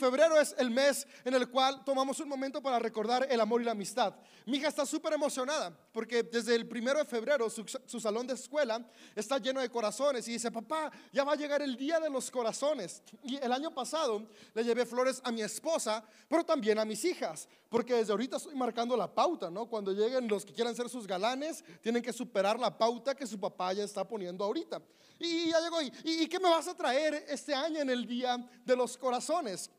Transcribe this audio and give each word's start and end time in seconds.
febrero 0.00 0.40
es 0.40 0.54
el 0.58 0.70
mes 0.70 1.06
en 1.24 1.34
el 1.34 1.48
cual 1.48 1.84
tomamos 1.84 2.18
un 2.18 2.28
momento 2.28 2.60
para 2.62 2.78
recordar 2.78 3.26
el 3.30 3.40
amor 3.40 3.60
y 3.60 3.64
la 3.64 3.72
amistad. 3.72 4.14
Mi 4.46 4.56
hija 4.56 4.68
está 4.68 4.86
súper 4.86 5.12
emocionada 5.12 5.76
porque 5.92 6.22
desde 6.22 6.54
el 6.54 6.66
primero 6.66 6.98
de 6.98 7.04
febrero 7.04 7.48
su, 7.50 8.00
salón 8.00 8.26
de 8.26 8.34
escuela 8.34 8.84
está 9.14 9.38
lleno 9.38 9.60
de 9.60 9.68
corazones 9.68 10.26
y 10.26 10.32
dice, 10.32 10.50
papá, 10.50 10.90
ya 11.12 11.22
va 11.22 11.34
a 11.34 11.36
llegar 11.36 11.60
el 11.62 11.76
día 11.76 12.00
de 12.00 12.08
los 12.10 12.30
corazones. 12.30 13.02
Y 13.22 13.36
el 13.36 13.52
año 13.52 13.72
pasado 13.72 14.26
le 14.54 14.64
llevé 14.64 14.86
flores 14.86 15.20
a 15.22 15.30
mi 15.30 15.42
esposa, 15.42 16.02
pero 16.28 16.42
también 16.42 16.78
a 16.78 16.84
mis 16.84 17.04
hijas, 17.04 17.48
porque 17.68 17.94
desde 17.94 18.12
ahorita 18.12 18.38
estoy 18.38 18.54
marcando 18.54 18.96
la 18.96 19.14
pauta, 19.14 19.50
¿no? 19.50 19.66
Cuando 19.66 19.92
lleguen 19.92 20.26
los 20.26 20.44
que 20.44 20.54
quieran 20.54 20.74
ser 20.74 20.88
sus 20.88 21.06
galanes, 21.06 21.62
tienen 21.82 22.02
que 22.02 22.12
superar 22.12 22.58
la 22.58 22.76
pauta 22.76 23.14
que 23.14 23.26
su 23.26 23.38
papá 23.38 23.74
ya 23.74 23.84
está 23.84 24.08
poniendo 24.08 24.44
ahorita. 24.44 24.80
Y 25.18 25.50
ya 25.50 25.60
llegó, 25.60 25.82
¿y, 25.82 25.92
y 26.02 26.28
qué 26.28 26.40
me 26.40 26.48
vas 26.48 26.66
a 26.66 26.74
traer 26.74 27.26
este 27.28 27.54
año 27.54 27.80
en 27.80 27.90
el 27.90 28.06
día 28.06 28.38
de 28.64 28.74
los 28.74 28.96
corazones? 28.96 29.70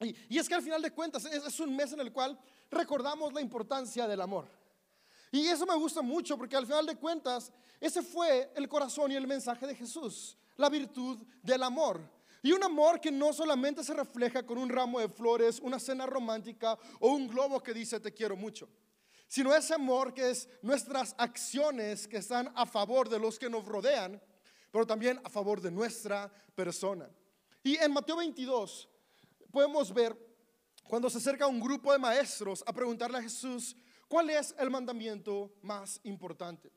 Y, 0.00 0.38
es 0.38 0.48
que 0.48 0.54
al 0.54 0.62
final 0.62 0.82
de 0.82 0.90
cuentas 0.90 1.24
es, 1.24 1.60
un 1.60 1.74
mes 1.74 1.92
en 1.92 2.00
el 2.00 2.12
cual 2.12 2.38
recordamos 2.70 3.32
la 3.32 3.40
importancia 3.40 4.06
del 4.06 4.20
amor. 4.20 4.48
Y 5.32 5.46
eso 5.46 5.66
me 5.66 5.74
gusta 5.74 6.02
mucho 6.02 6.36
porque 6.36 6.56
al 6.56 6.66
final 6.66 6.86
de 6.86 6.96
cuentas 6.96 7.52
ese 7.80 8.02
fue 8.02 8.52
el 8.54 8.68
corazón 8.68 9.12
y 9.12 9.16
el 9.16 9.26
mensaje 9.26 9.66
de 9.66 9.74
Jesús, 9.74 10.36
la 10.56 10.68
virtud 10.68 11.22
del 11.42 11.62
amor. 11.62 12.00
Y 12.42 12.52
un 12.52 12.62
amor 12.62 13.00
que 13.00 13.10
no 13.10 13.32
solamente 13.32 13.82
se 13.82 13.94
refleja 13.94 14.44
con 14.44 14.58
un 14.58 14.68
ramo 14.68 15.00
de 15.00 15.08
flores, 15.08 15.58
una 15.60 15.80
cena 15.80 16.06
romántica 16.06 16.78
o 17.00 17.08
un 17.08 17.26
globo 17.26 17.62
que 17.62 17.74
dice 17.74 17.98
te 17.98 18.12
quiero 18.12 18.36
mucho, 18.36 18.68
sino 19.26 19.54
ese 19.54 19.74
amor 19.74 20.14
que 20.14 20.30
es 20.30 20.48
nuestras 20.62 21.14
acciones 21.18 22.06
que 22.06 22.18
están 22.18 22.52
a 22.54 22.66
favor 22.66 23.08
de 23.08 23.18
los 23.18 23.38
que 23.38 23.50
nos 23.50 23.64
rodean, 23.64 24.22
pero 24.70 24.86
también 24.86 25.20
a 25.24 25.30
favor 25.30 25.60
de 25.60 25.70
nuestra 25.70 26.30
persona. 26.54 27.10
Y 27.64 27.76
en 27.76 27.92
Mateo 27.92 28.16
22 28.16 28.88
podemos 29.56 29.90
ver 29.90 30.14
cuando 30.86 31.08
se 31.08 31.16
acerca 31.16 31.46
un 31.46 31.58
grupo 31.58 31.90
de 31.90 31.98
maestros 31.98 32.62
a 32.66 32.74
preguntarle 32.74 33.16
a 33.16 33.22
Jesús, 33.22 33.74
¿cuál 34.06 34.28
es 34.28 34.54
el 34.58 34.68
mandamiento 34.68 35.50
más 35.62 35.98
importante? 36.04 36.70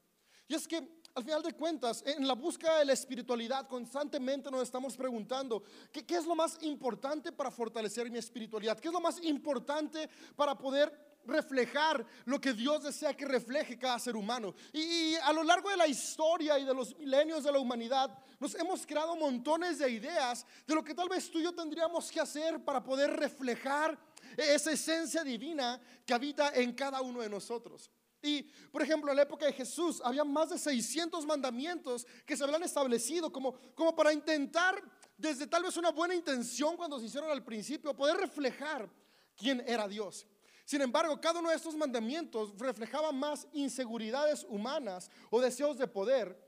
Y 0.48 0.56
es 0.56 0.66
que 0.66 0.78
al 1.14 1.26
final 1.26 1.44
de 1.44 1.52
cuentas, 1.52 2.02
en 2.06 2.26
la 2.26 2.36
búsqueda 2.36 2.80
de 2.80 2.86
la 2.86 2.94
espiritualidad, 2.94 3.68
constantemente 3.68 4.50
nos 4.50 4.64
estamos 4.64 4.96
preguntando, 4.96 5.62
¿qué, 5.92 6.06
¿qué, 6.06 6.16
es 6.16 6.26
lo 6.26 6.36
más 6.36 6.58
importante 6.62 7.34
para 7.34 7.52
fortalecer 7.52 8.10
mi 8.10 8.18
espiritualidad? 8.18 8.80
¿Qué 8.80 8.88
es 8.88 8.94
lo 8.94 9.02
más 9.02 9.22
importante 9.26 10.10
para 10.38 10.58
poder 10.58 11.09
reflejar 11.26 12.06
lo 12.26 12.40
que 12.40 12.54
Dios 12.54 12.84
desea 12.84 13.16
que 13.16 13.26
refleje 13.26 13.78
cada 13.78 14.00
ser 14.00 14.16
humano. 14.16 14.54
Y, 14.74 15.16
a 15.16 15.34
lo 15.34 15.44
largo 15.44 15.70
de 15.70 15.78
la 15.78 15.88
historia 15.88 16.58
y 16.60 16.66
de 16.66 16.74
los 16.74 16.98
milenios 16.98 17.44
de 17.44 17.52
la 17.52 17.60
humanidad, 17.60 18.18
nos 18.40 18.56
hemos 18.56 18.86
creado 18.86 19.16
montones 19.16 19.80
de 19.80 19.90
ideas 19.90 20.46
de 20.66 20.76
lo 20.76 20.84
que 20.84 20.96
tal 20.96 21.10
vez 21.10 21.30
tú 21.30 21.40
y 21.40 21.44
yo 21.44 21.54
tendríamos 21.54 22.12
que 22.12 22.20
hacer 22.20 22.64
para 22.64 22.84
poder 22.84 23.12
reflejar 23.12 23.98
esa 24.38 24.72
esencia 24.72 25.24
divina 25.24 25.80
que 26.06 26.14
habita 26.14 26.52
en 26.56 26.74
cada 26.74 27.02
uno 27.02 27.22
de 27.22 27.30
nosotros. 27.30 27.90
Y, 28.22 28.44
por 28.72 28.82
ejemplo, 28.82 29.12
en 29.12 29.18
la 29.18 29.24
época 29.24 29.46
de 29.46 29.54
Jesús 29.54 30.02
había 30.04 30.24
más 30.24 30.50
de 30.50 30.58
600 30.58 31.26
mandamientos 31.26 32.06
que 32.26 32.36
se 32.36 32.44
habían 32.44 32.64
establecido 32.64 33.32
como, 33.32 33.54
como 33.74 33.96
para 33.96 34.12
intentar, 34.12 34.82
desde 35.18 35.48
tal 35.48 35.64
vez 35.64 35.78
una 35.78 35.92
buena 35.92 36.16
intención 36.16 36.76
cuando 36.76 37.00
se 37.00 37.06
hicieron 37.06 37.32
al 37.32 37.44
principio, 37.44 37.96
poder 37.96 38.18
reflejar 38.18 38.90
quién 39.38 39.64
era 39.66 39.88
Dios. 39.88 40.28
Sin 40.70 40.84
embargo, 40.84 41.20
cada 41.20 41.40
uno 41.40 41.50
de 41.50 41.56
estos 41.56 41.76
mandamientos 41.76 42.54
reflejaba 42.56 43.12
más 43.12 43.48
inseguridades 43.54 44.46
humanas 44.48 45.10
o 45.32 45.42
deseos 45.42 45.80
de 45.80 45.88
poder 45.88 46.40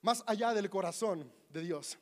más 0.00 0.24
allá 0.26 0.54
del 0.54 0.70
corazón 0.70 1.30
de 1.50 1.60
Dios. 1.60 1.98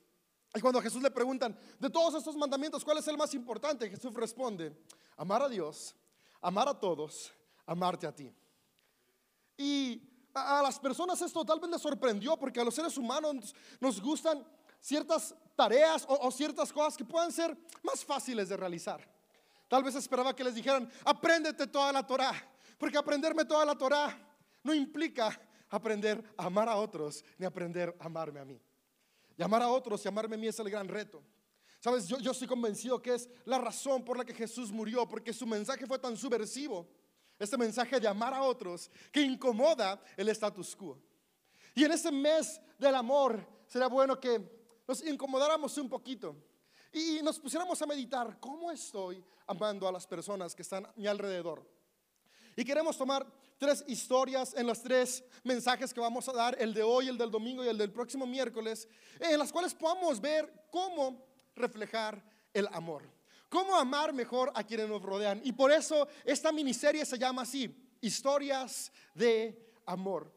Y 0.54 0.60
cuando 0.60 0.78
a 0.78 0.82
Jesús 0.82 1.02
le 1.02 1.10
preguntan, 1.10 1.58
de 1.80 1.90
todos 1.90 2.14
estos 2.14 2.36
mandamientos, 2.36 2.84
¿cuál 2.84 2.98
es 2.98 3.08
el 3.08 3.16
más 3.16 3.34
importante? 3.34 3.90
Jesús 3.90 4.14
responde, 4.14 4.80
amar 5.16 5.42
a 5.42 5.48
Dios, 5.48 5.96
amar 6.40 6.68
a 6.68 6.78
todos, 6.78 7.32
amarte 7.66 8.06
a 8.06 8.14
ti. 8.14 8.32
Y 9.56 10.00
a, 10.32 10.62
las 10.62 10.78
personas 10.78 11.20
esto 11.20 11.44
tal 11.44 11.58
vez 11.58 11.69
les 11.69 11.82
sorprendió 11.82 12.36
porque 12.36 12.60
a 12.60 12.64
los 12.64 12.76
seres 12.76 12.96
humanos 12.96 13.56
nos 13.80 14.00
gustan 14.00 14.46
ciertas 14.80 15.34
tareas 15.56 16.06
o, 16.08 16.28
o 16.28 16.30
ciertas 16.30 16.72
cosas 16.72 16.96
que 16.96 17.04
puedan 17.04 17.32
ser 17.32 17.58
más 17.82 18.04
fáciles 18.04 18.48
de 18.48 18.56
realizar. 18.56 19.19
Tal 19.70 19.84
vez 19.84 19.94
esperaba 19.94 20.34
que 20.34 20.42
les 20.42 20.56
dijeran, 20.56 20.91
apréndete 21.04 21.64
toda 21.69 21.92
la 21.92 22.04
Torah, 22.04 22.34
porque 22.76 22.98
aprenderme 22.98 23.44
toda 23.44 23.64
la 23.64 23.78
Torah 23.78 24.19
no 24.64 24.75
implica 24.75 25.41
aprender 25.69 26.25
a 26.36 26.47
amar 26.47 26.69
a 26.69 26.75
otros 26.75 27.25
ni 27.38 27.47
aprender 27.47 27.94
a 28.00 28.06
amarme 28.06 28.41
a 28.41 28.44
mí. 28.44 28.60
Y 29.38 29.42
amar 29.44 29.62
a 29.62 29.69
otros 29.69 30.04
y 30.04 30.08
amarme 30.08 30.34
a 30.34 30.38
mí 30.38 30.48
es 30.48 30.58
el 30.58 30.69
gran 30.69 30.88
reto. 30.88 31.22
Sabes, 31.78 32.08
yo, 32.08 32.19
yo 32.19 32.32
estoy 32.32 32.48
convencido 32.48 33.00
que 33.00 33.14
es 33.14 33.31
la 33.44 33.58
razón 33.58 34.04
por 34.04 34.19
la 34.19 34.25
que 34.25 34.34
Jesús 34.34 34.72
murió, 34.72 35.08
porque 35.08 35.32
su 35.32 35.47
mensaje 35.47 35.87
fue 35.87 36.00
tan 36.00 36.16
subversivo, 36.16 36.88
este 37.38 37.56
mensaje 37.56 38.00
de 38.00 38.08
amar 38.08 38.34
a 38.34 38.42
otros, 38.42 38.91
que 39.12 39.22
incomoda 39.22 40.02
el 40.16 40.28
status 40.31 40.75
quo. 40.75 41.00
Y 41.76 41.84
en 41.84 41.92
ese 41.92 42.10
mes 42.10 42.60
del 42.76 42.97
amor 42.97 43.47
será 43.69 43.87
bueno 43.87 44.19
que 44.19 44.82
nos 44.88 45.00
incomodáramos 45.04 45.78
un 45.78 45.88
poquito 45.88 46.50
y 46.92 47.20
nos 47.22 47.38
pusiéramos 47.38 47.80
a 47.80 47.86
meditar 47.86 48.38
cómo 48.40 48.70
estoy 48.70 49.24
amando 49.46 49.86
a 49.86 49.92
las 49.92 50.06
personas 50.06 50.54
que 50.54 50.62
están 50.62 50.86
a 50.86 50.92
mi 50.96 51.06
alrededor. 51.06 51.64
Y 52.56 52.64
queremos 52.64 52.98
tomar 52.98 53.26
tres 53.58 53.84
historias 53.86 54.54
en 54.54 54.66
los 54.66 54.82
tres 54.82 55.22
mensajes 55.44 55.94
que 55.94 56.00
vamos 56.00 56.28
a 56.28 56.32
dar, 56.32 56.56
el 56.60 56.74
de 56.74 56.82
hoy, 56.82 57.08
el 57.08 57.18
del 57.18 57.30
domingo 57.30 57.64
y 57.64 57.68
el 57.68 57.78
del 57.78 57.92
próximo 57.92 58.26
miércoles, 58.26 58.88
en 59.18 59.38
las 59.38 59.52
cuales 59.52 59.74
podamos 59.74 60.20
ver 60.20 60.66
cómo 60.70 61.24
reflejar 61.54 62.22
el 62.52 62.66
amor. 62.72 63.08
Cómo 63.48 63.74
amar 63.76 64.12
mejor 64.12 64.52
a 64.54 64.64
quienes 64.64 64.88
nos 64.88 65.02
rodean. 65.02 65.40
Y 65.44 65.52
por 65.52 65.72
eso 65.72 66.08
esta 66.24 66.52
miniserie 66.52 67.04
se 67.04 67.18
llama 67.18 67.42
así, 67.42 67.74
Historias 68.00 68.92
de 69.14 69.74
Amor. 69.86 70.32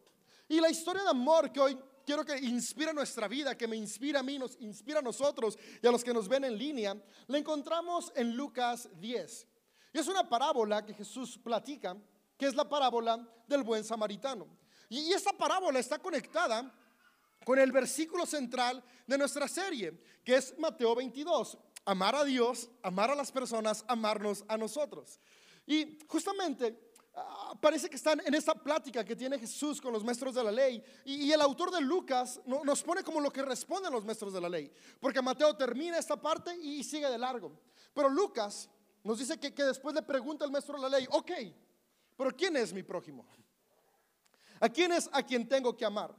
Y 0.48 0.60
la 0.60 0.70
historia 0.70 1.04
de 1.04 1.10
amor 1.10 1.52
que 1.52 1.60
hoy 1.60 1.78
quiero 2.06 2.26
que 2.26 2.38
inspire 2.38 2.94
nuestra 2.94 3.28
vida, 3.28 3.58
que 3.58 3.68
me 3.68 3.76
inspira 3.76 4.20
a 4.20 4.24
mí, 4.24 4.38
nos 4.38 4.58
inspira 4.60 5.00
a 5.00 5.02
nosotros 5.02 5.58
y 5.82 5.88
a 5.88 5.92
los 5.92 6.04
que 6.04 6.14
nos 6.14 6.28
ven 6.28 6.44
en 6.44 6.58
línea, 6.58 6.96
la 7.28 7.38
encontramos 7.38 8.12
en 8.16 8.36
Lucas 8.36 8.90
10. 9.00 9.48
Y 9.94 10.00
es 10.00 10.08
una 10.08 10.28
parábola 10.28 10.86
que 10.86 10.94
Jesús 10.94 11.38
platica, 11.38 11.96
que 12.38 12.48
es 12.48 12.56
la 12.56 12.68
parábola 12.68 13.28
del 13.48 13.64
buen 13.64 13.84
samaritano. 13.84 14.48
Y 14.90 15.12
esta 15.12 15.34
parábola 15.34 15.80
está 15.80 16.00
conectada 16.00 16.72
con 17.44 17.60
el 17.60 17.72
versículo 17.72 18.26
central 18.26 18.84
de 19.06 19.18
nuestra 19.18 19.48
serie, 19.48 20.00
que 20.24 20.36
es 20.36 20.58
Mateo 20.58 20.96
22. 20.96 21.58
Amar 21.86 22.16
a 22.16 22.24
Dios, 22.24 22.70
amar 22.82 23.12
a 23.12 23.16
las 23.16 23.32
personas, 23.32 23.84
amarnos 23.88 24.46
a 24.48 24.58
nosotros. 24.58 25.20
Y 25.66 26.00
justamente 26.08 26.93
parece 27.60 27.90
que 27.90 27.96
están 27.96 28.22
en 28.26 28.34
esta 28.34 28.56
plática 28.56 29.04
que 29.04 29.16
tiene 29.16 29.38
Jesús 29.38 29.80
con 29.80 29.94
los 29.94 30.04
maestros 30.04 30.36
de 30.36 30.44
la 30.44 30.52
ley. 30.52 30.84
Y, 31.06 31.32
el 31.32 31.42
autor 31.42 31.72
de 31.72 31.82
Lucas 31.82 32.42
nos 32.46 32.84
pone 32.84 33.04
como 33.04 33.20
lo 33.20 33.32
que 33.32 33.42
responden 33.42 33.92
los 33.92 34.06
maestros 34.06 34.34
de 34.34 34.42
la 34.42 34.50
ley. 34.50 34.72
Porque 35.00 35.22
Mateo 35.22 35.56
termina 35.56 35.98
esta 35.98 36.20
parte 36.20 36.56
y 36.58 36.84
sigue 36.84 37.10
de 37.10 37.18
largo. 37.18 37.52
Pero 37.94 38.10
Lucas 38.10 38.70
nos 39.04 39.20
dice 39.20 39.40
que, 39.40 39.54
que 39.54 39.64
después 39.64 39.94
le 39.94 40.02
pregunta 40.02 40.46
al 40.46 40.52
maestro 40.52 40.76
de 40.76 40.90
la 40.90 40.98
ley, 40.98 41.08
ok, 41.12 41.32
pero 42.18 42.32
¿quién 42.36 42.56
es 42.58 42.74
mi 42.74 42.84
prójimo? 42.84 43.26
¿A 44.60 44.70
quién 44.70 44.92
es 44.94 45.10
a 45.12 45.22
quien 45.22 45.48
tengo 45.48 45.76
que 45.76 45.86
amar? 45.86 46.16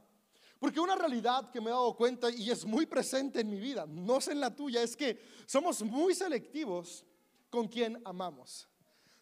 Porque 0.59 0.79
una 0.79 0.95
realidad 0.95 1.49
que 1.51 1.59
me 1.59 1.67
he 1.67 1.73
dado 1.73 1.95
cuenta 1.95 2.29
y 2.29 2.49
es 2.49 2.65
muy 2.65 2.85
presente 2.85 3.41
en 3.41 3.49
mi 3.49 3.59
vida, 3.59 3.85
no 3.87 4.21
sé 4.21 4.31
en 4.31 4.39
la 4.39 4.55
tuya, 4.55 4.81
es 4.81 4.95
que 4.95 5.19
somos 5.45 5.81
muy 5.81 6.15
selectivos 6.15 7.05
con 7.49 7.67
quien 7.67 8.01
amamos. 8.05 8.67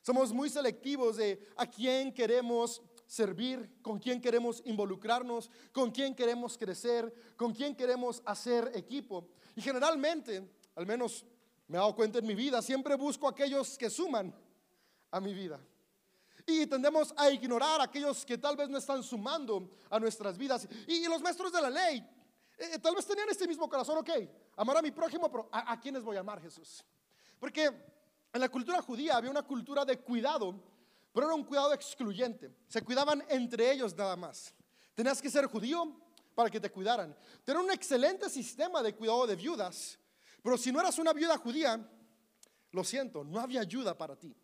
Somos 0.04 0.34
muy 0.34 0.50
selectivos 0.50 1.16
de 1.16 1.48
a 1.56 1.66
quién 1.66 2.14
queremos 2.14 2.82
servir, 3.08 3.80
con 3.82 4.00
quién 4.00 4.20
queremos 4.20 4.62
involucrarnos, 4.66 5.50
con 5.72 5.92
quién 5.92 6.14
queremos 6.14 6.58
crecer, 6.58 7.34
con 7.38 7.54
quién 7.54 7.74
queremos 7.74 8.22
hacer 8.26 8.70
equipo. 8.76 9.30
Y 9.56 9.62
generalmente, 9.62 10.46
al 10.76 10.86
menos 10.86 11.26
me 11.68 11.78
he 11.78 11.80
dado 11.80 11.96
cuenta 11.96 12.20
en 12.20 12.28
mi 12.28 12.36
vida, 12.36 12.62
siempre 12.62 12.96
busco 12.96 13.30
aquellos 13.30 13.78
que 13.78 13.90
suman 13.90 14.36
a 15.10 15.22
mi 15.22 15.34
vida. 15.34 15.58
Y 16.46 16.68
tendemos 16.68 17.14
a 17.16 17.32
ignorar 17.32 17.80
a 17.80 17.86
aquellos 17.86 18.26
que 18.26 18.38
tal 18.38 18.58
vez 18.58 18.68
no 18.68 18.80
están 18.80 19.02
sumando 19.04 19.72
a 19.90 20.02
nuestras 20.02 20.38
vidas. 20.38 20.68
Y, 20.86 21.08
los 21.08 21.22
maestros 21.22 21.54
de 21.54 21.62
la 21.62 21.70
ley 21.70 22.06
eh, 22.58 22.78
tal 22.80 22.94
vez 22.94 23.06
tenían 23.06 23.30
este 23.30 23.48
mismo 23.48 23.70
corazón, 23.70 24.00
ok, 24.00 24.10
amar 24.58 24.76
a 24.76 24.82
mi 24.82 24.92
prójimo, 24.92 25.32
pero 25.32 25.48
¿a, 25.50 25.72
a 25.72 25.80
quiénes 25.80 26.04
voy 26.04 26.18
a 26.18 26.20
amar 26.20 26.42
Jesús? 26.42 26.84
Porque 27.40 27.72
en 28.34 28.42
la 28.42 28.50
cultura 28.50 28.82
judía 28.82 29.16
había 29.16 29.30
una 29.30 29.44
cultura 29.44 29.86
de 29.86 30.00
cuidado, 30.00 30.60
pero 31.14 31.28
era 31.28 31.36
un 31.36 31.44
cuidado 31.44 31.72
excluyente. 31.72 32.52
Se 32.68 32.82
cuidaban 32.82 33.24
entre 33.30 33.72
ellos 33.72 33.96
nada 33.96 34.16
más. 34.16 34.54
Tenías 34.96 35.22
que 35.22 35.30
ser 35.30 35.46
judío 35.46 35.96
para 36.34 36.50
que 36.50 36.60
te 36.60 36.72
cuidaran. 36.72 37.16
Tenía 37.46 37.62
un 37.62 37.70
excelente 37.70 38.30
sistema 38.32 38.82
de 38.82 38.96
cuidado 38.96 39.28
de 39.28 39.36
viudas, 39.36 40.00
pero 40.42 40.58
si 40.58 40.72
no 40.72 40.80
eras 40.80 40.98
una 40.98 41.14
viuda 41.14 41.38
judía, 41.38 41.80
lo 42.72 42.84
siento, 42.84 43.24
no 43.24 43.40
había 43.40 43.62
ayuda 43.62 43.96
para 43.96 44.16
ti. 44.16 44.36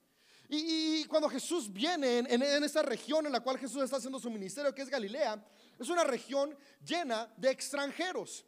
Y, 0.52 1.06
cuando 1.06 1.30
Jesús 1.30 1.72
viene 1.72 2.20
en, 2.20 2.42
en, 2.42 2.64
esa 2.64 2.82
región 2.82 3.26
en 3.26 3.32
la 3.32 3.40
cual 3.40 3.60
Jesús 3.60 3.84
está 3.84 3.98
haciendo 3.98 4.20
su 4.20 4.32
ministerio, 4.32 4.74
que 4.74 4.82
es 4.82 4.90
Galilea, 4.90 5.44
es 5.78 5.90
una 5.90 6.04
región 6.04 6.58
llena 6.84 7.32
de 7.38 7.52
extranjeros. 7.52 8.46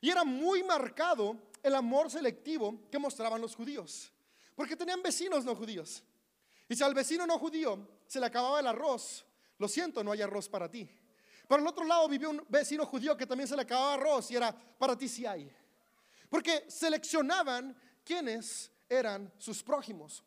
Y 0.00 0.10
era 0.10 0.24
muy 0.24 0.62
marcado 0.62 1.36
el 1.62 1.74
amor 1.74 2.10
selectivo 2.10 2.88
que 2.90 2.98
mostraban 2.98 3.40
los 3.40 3.54
judíos. 3.54 4.12
Porque 4.58 4.74
tenían 4.74 5.00
vecinos 5.00 5.44
no 5.44 5.54
judíos. 5.54 6.02
Y 6.68 6.74
si 6.74 6.82
al 6.82 6.92
vecino 6.92 7.24
no 7.24 7.38
judío 7.38 8.00
se 8.08 8.18
le 8.18 8.26
acababa 8.26 8.58
el 8.58 8.66
arroz, 8.66 9.24
lo 9.56 9.68
siento, 9.68 10.02
no 10.02 10.10
hay 10.10 10.20
arroz 10.20 10.48
para 10.48 10.68
ti. 10.68 10.90
Pero 11.46 11.62
al 11.62 11.66
otro 11.68 11.84
lado 11.84 12.08
vivió 12.08 12.30
un 12.30 12.44
vecino 12.48 12.84
judío 12.84 13.16
que 13.16 13.24
también 13.24 13.46
se 13.46 13.54
le 13.54 13.62
acababa 13.62 13.94
arroz 13.94 14.32
y 14.32 14.34
era, 14.34 14.52
para 14.52 14.98
ti 14.98 15.08
sí 15.08 15.24
hay. 15.24 15.48
Porque 16.28 16.64
seleccionaban 16.66 17.72
quiénes 18.02 18.72
eran 18.88 19.32
sus 19.38 19.62
prójimos. 19.62 20.24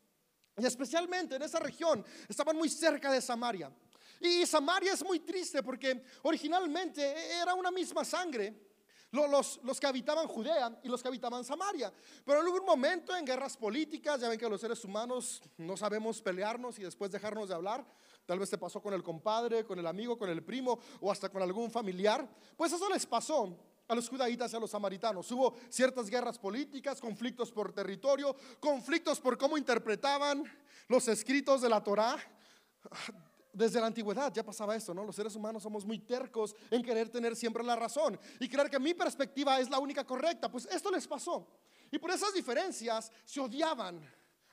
Y 0.56 0.64
especialmente 0.64 1.36
en 1.36 1.42
esa 1.42 1.58
región 1.58 2.02
estaban 2.26 2.56
muy 2.56 2.70
cerca 2.70 3.12
de 3.12 3.20
Samaria. 3.20 3.70
Y 4.18 4.46
Samaria 4.46 4.94
es 4.94 5.04
muy 5.04 5.20
triste 5.20 5.62
porque 5.62 6.06
originalmente 6.22 7.38
era 7.38 7.52
una 7.52 7.70
misma 7.70 8.02
sangre. 8.02 8.71
Los, 9.12 9.60
los, 9.62 9.78
que 9.78 9.86
habitaban 9.86 10.26
Judea 10.26 10.80
y 10.82 10.88
los 10.88 11.02
que 11.02 11.08
habitaban 11.08 11.44
Samaria. 11.44 11.92
Pero 12.24 12.40
en 12.40 12.46
algún 12.46 12.64
momento 12.64 13.14
en 13.14 13.26
guerras 13.26 13.58
políticas, 13.58 14.20
ya 14.20 14.28
ven 14.28 14.38
que 14.38 14.48
los 14.48 14.60
seres 14.60 14.82
humanos 14.84 15.42
no 15.58 15.76
sabemos 15.76 16.22
pelearnos 16.22 16.78
y 16.78 16.82
después 16.82 17.12
dejarnos 17.12 17.50
de 17.50 17.54
hablar. 17.54 17.84
Tal 18.24 18.38
vez 18.38 18.48
te 18.48 18.56
pasó 18.56 18.80
con 18.80 18.94
el 18.94 19.02
compadre, 19.02 19.64
con 19.64 19.78
el 19.78 19.86
amigo, 19.86 20.16
con 20.16 20.30
el 20.30 20.42
primo 20.42 20.78
o 21.00 21.12
hasta 21.12 21.28
con 21.28 21.42
algún 21.42 21.70
familiar. 21.70 22.26
Pues 22.56 22.72
eso 22.72 22.88
les 22.88 23.04
pasó 23.04 23.54
a 23.88 23.94
los 23.94 24.08
judaítas 24.08 24.52
y 24.52 24.56
a 24.56 24.60
los 24.60 24.70
samaritanos. 24.70 25.30
Hubo 25.30 25.54
ciertas 25.68 26.08
guerras 26.08 26.38
políticas, 26.38 27.00
conflictos 27.00 27.52
por 27.52 27.72
territorio, 27.72 28.34
conflictos 28.60 29.20
por 29.20 29.36
cómo 29.36 29.58
interpretaban 29.58 30.44
los 30.88 31.06
escritos 31.08 31.60
de 31.60 31.68
la 31.68 31.82
Torá. 31.82 32.16
Desde 33.52 33.80
la 33.80 33.86
antigüedad 33.86 34.32
ya 34.32 34.42
pasaba 34.42 34.74
esto, 34.74 34.94
¿no? 34.94 35.04
Los 35.04 35.14
seres 35.14 35.36
humanos 35.36 35.62
somos 35.62 35.84
muy 35.84 35.98
tercos 35.98 36.56
en 36.70 36.82
querer 36.82 37.10
tener 37.10 37.36
siempre 37.36 37.62
la 37.62 37.76
razón 37.76 38.18
y 38.40 38.48
creer 38.48 38.70
que 38.70 38.78
mi 38.78 38.94
perspectiva 38.94 39.60
es 39.60 39.68
la 39.68 39.78
única 39.78 40.04
correcta. 40.04 40.50
Pues 40.50 40.66
esto 40.66 40.90
les 40.90 41.06
pasó. 41.06 41.46
Y 41.90 41.98
por 41.98 42.10
esas 42.10 42.32
diferencias 42.32 43.12
se 43.26 43.40
odiaban 43.40 44.00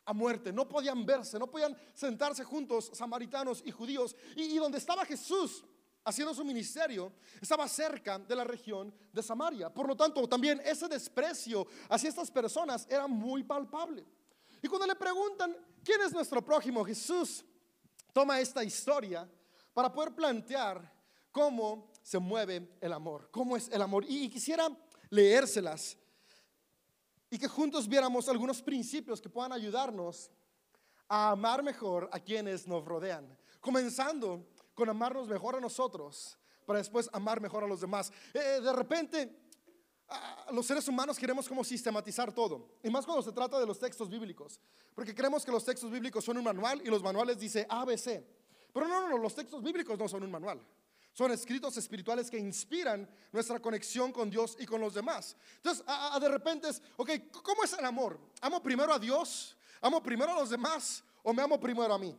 a 0.05 0.13
muerte, 0.13 0.51
no 0.51 0.67
podían 0.67 1.05
verse, 1.05 1.39
no 1.39 1.47
podían 1.47 1.77
sentarse 1.93 2.43
juntos, 2.43 2.91
samaritanos 2.93 3.63
y 3.65 3.71
judíos. 3.71 4.15
Y, 4.35 4.57
donde 4.57 4.77
estaba 4.77 5.05
Jesús, 5.05 5.63
haciendo 6.03 6.33
su 6.33 6.43
ministerio, 6.43 7.13
estaba 7.39 7.69
cerca 7.69 8.19
de 8.19 8.35
la 8.35 8.43
región 8.43 8.93
de 9.13 9.23
Samaria. 9.23 9.73
Por 9.73 9.87
lo 9.87 9.95
tanto, 9.95 10.27
también 10.27 10.59
ese 10.65 10.89
desprecio 10.89 11.65
hacia 11.87 12.09
estas 12.09 12.29
personas 12.29 12.85
era 12.89 13.07
muy 13.07 13.43
palpable. 13.43 14.03
Y 14.61 14.67
cuando 14.67 14.87
le 14.87 14.95
preguntan, 14.95 15.55
¿quién 15.85 16.01
es 16.01 16.11
nuestro 16.11 16.43
prójimo? 16.43 16.83
Jesús 16.83 17.45
toma 18.13 18.39
esta 18.39 18.63
historia 18.63 19.29
para 19.73 19.91
poder 19.91 20.13
plantear 20.13 20.91
cómo 21.31 21.91
se 22.01 22.19
mueve 22.19 22.77
el 22.81 22.93
amor, 22.93 23.29
cómo 23.31 23.55
es 23.55 23.69
el 23.69 23.81
amor. 23.81 24.05
Y 24.07 24.29
quisiera 24.29 24.69
leérselas 25.09 25.97
y 27.29 27.37
que 27.37 27.47
juntos 27.47 27.87
viéramos 27.87 28.27
algunos 28.27 28.61
principios 28.61 29.21
que 29.21 29.29
puedan 29.29 29.53
ayudarnos 29.53 30.31
a 31.07 31.31
amar 31.31 31.63
mejor 31.63 32.09
a 32.11 32.19
quienes 32.19 32.67
nos 32.67 32.85
rodean. 32.85 33.37
Comenzando 33.59 34.47
con 34.73 34.89
amarnos 34.89 35.27
mejor 35.27 35.55
a 35.55 35.59
nosotros 35.59 36.37
para 36.65 36.79
después 36.79 37.09
amar 37.13 37.41
mejor 37.41 37.63
a 37.63 37.67
los 37.67 37.81
demás. 37.81 38.11
Eh, 38.33 38.61
de 38.61 38.73
repente, 38.73 39.48
los 40.51 40.65
seres 40.65 40.87
humanos 40.87 41.17
queremos 41.17 41.47
como 41.47 41.63
sistematizar 41.63 42.31
todo, 42.33 42.67
y 42.83 42.89
más 42.89 43.05
cuando 43.05 43.23
se 43.23 43.31
trata 43.31 43.59
de 43.59 43.65
los 43.65 43.79
textos 43.79 44.09
bíblicos, 44.09 44.59
porque 44.95 45.13
creemos 45.13 45.45
que 45.45 45.51
los 45.51 45.63
textos 45.63 45.91
bíblicos 45.91 46.23
son 46.23 46.37
un 46.37 46.43
manual 46.43 46.81
y 46.83 46.89
los 46.89 47.03
manuales 47.03 47.39
dice 47.39 47.65
ABC. 47.69 48.23
Pero 48.73 48.87
no, 48.87 49.01
no, 49.01 49.09
no, 49.09 49.17
los 49.17 49.33
textos 49.33 49.63
bíblicos 49.63 49.97
no 49.97 50.07
son 50.07 50.23
un 50.23 50.31
manual. 50.31 50.61
Son 51.13 51.31
escritos 51.31 51.75
espirituales 51.77 52.29
que 52.29 52.37
inspiran 52.37 53.09
nuestra 53.31 53.59
conexión 53.59 54.11
con 54.11 54.29
Dios 54.29 54.55
y 54.59 54.65
con 54.65 54.79
los 54.79 54.93
demás. 54.93 55.35
Entonces, 55.55 55.83
de 56.21 56.29
repente 56.29 56.69
es, 56.69 56.81
ok, 56.95 57.09
¿cómo 57.43 57.63
es 57.63 57.73
el 57.73 57.83
amor? 57.83 58.19
¿Amo 58.41 58.61
primero 58.61 58.93
a 58.93 58.99
Dios? 58.99 59.57
¿Amo 59.81 60.01
primero 60.01 60.31
a 60.31 60.39
los 60.39 60.49
demás? 60.49 61.03
¿O 61.23 61.33
me 61.33 61.41
amo 61.41 61.59
primero 61.59 61.93
a 61.93 61.99
mí? 61.99 62.15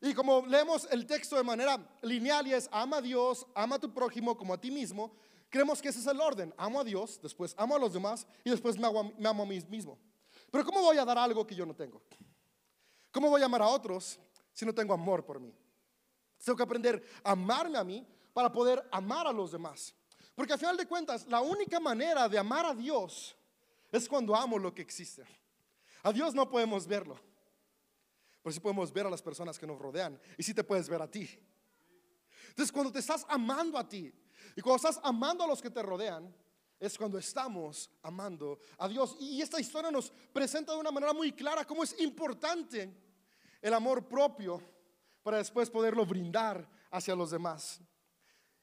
Y 0.00 0.14
como 0.14 0.46
leemos 0.46 0.88
el 0.90 1.06
texto 1.06 1.36
de 1.36 1.42
manera 1.42 1.78
lineal 2.00 2.46
y 2.46 2.54
es 2.54 2.68
ama 2.72 2.98
a 2.98 3.02
Dios, 3.02 3.46
ama 3.54 3.76
a 3.76 3.78
tu 3.78 3.92
prójimo 3.92 4.36
como 4.36 4.54
a 4.54 4.60
ti 4.60 4.70
mismo, 4.70 5.12
creemos 5.50 5.82
que 5.82 5.88
ese 5.88 5.98
es 5.98 6.06
el 6.06 6.20
orden. 6.20 6.54
Amo 6.56 6.80
a 6.80 6.84
Dios, 6.84 7.20
después 7.20 7.54
amo 7.58 7.76
a 7.76 7.78
los 7.78 7.92
demás 7.92 8.26
y 8.44 8.50
después 8.50 8.78
me, 8.78 8.86
amo 8.86 9.42
a 9.42 9.46
mí 9.46 9.60
mismo. 9.68 9.98
Pero 10.50 10.64
¿cómo 10.64 10.80
voy 10.80 10.96
a 10.96 11.04
dar 11.04 11.18
algo 11.18 11.46
que 11.46 11.54
yo 11.54 11.66
no 11.66 11.74
tengo? 11.74 12.02
¿Cómo 13.12 13.28
voy 13.28 13.42
a 13.42 13.46
amar 13.46 13.62
a 13.62 13.68
otros 13.68 14.18
si 14.52 14.64
no 14.64 14.74
tengo 14.74 14.94
amor 14.94 15.24
por 15.24 15.40
mí? 15.40 15.52
Tengo 16.42 16.56
que 16.56 16.62
aprender 16.62 17.04
a 17.22 17.32
amarme 17.32 17.76
a 17.76 17.84
mí 17.84 18.06
para 18.32 18.50
poder 18.50 18.88
amar 18.90 19.26
a 19.26 19.32
los 19.32 19.52
demás. 19.52 19.94
Porque 20.34 20.52
al 20.52 20.58
final 20.58 20.76
de 20.76 20.86
cuentas, 20.86 21.26
la 21.26 21.40
única 21.40 21.78
manera 21.80 22.28
de 22.28 22.38
amar 22.38 22.64
a 22.64 22.74
Dios 22.74 23.36
es 23.92 24.08
cuando 24.08 24.34
amo 24.34 24.58
lo 24.58 24.72
que 24.72 24.80
existe. 24.80 25.24
A 26.02 26.12
Dios 26.12 26.34
no 26.34 26.48
podemos 26.48 26.86
verlo. 26.86 27.20
Pero 28.42 28.52
sí 28.52 28.60
podemos 28.60 28.92
ver 28.92 29.06
a 29.06 29.10
las 29.10 29.20
personas 29.20 29.58
que 29.58 29.66
nos 29.66 29.78
rodean 29.78 30.18
y 30.38 30.42
sí 30.42 30.54
te 30.54 30.64
puedes 30.64 30.88
ver 30.88 31.02
a 31.02 31.10
ti. 31.10 31.28
Entonces, 32.48 32.72
cuando 32.72 32.90
te 32.90 33.00
estás 33.00 33.26
amando 33.28 33.76
a 33.78 33.86
ti 33.86 34.12
y 34.56 34.60
cuando 34.60 34.76
estás 34.76 35.00
amando 35.02 35.44
a 35.44 35.46
los 35.46 35.60
que 35.62 35.70
te 35.70 35.82
rodean, 35.82 36.34
es 36.78 36.96
cuando 36.96 37.18
estamos 37.18 37.90
amando 38.02 38.58
a 38.78 38.88
Dios. 38.88 39.16
Y 39.20 39.42
esta 39.42 39.60
historia 39.60 39.90
nos 39.90 40.10
presenta 40.32 40.72
de 40.72 40.78
una 40.78 40.90
manera 40.90 41.12
muy 41.12 41.32
clara 41.32 41.66
cómo 41.66 41.84
es 41.84 42.00
importante 42.00 42.90
el 43.60 43.74
amor 43.74 44.08
propio 44.08 44.62
para 45.22 45.36
después 45.36 45.68
poderlo 45.68 46.06
brindar 46.06 46.66
hacia 46.90 47.14
los 47.14 47.30
demás. 47.30 47.80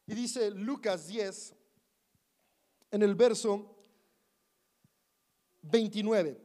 Y 0.08 0.16
dice 0.16 0.50
Lucas 0.50 1.08
10, 1.08 1.56
en 2.92 3.04
el 3.04 3.14
verso 3.14 3.76
29. 5.62 6.42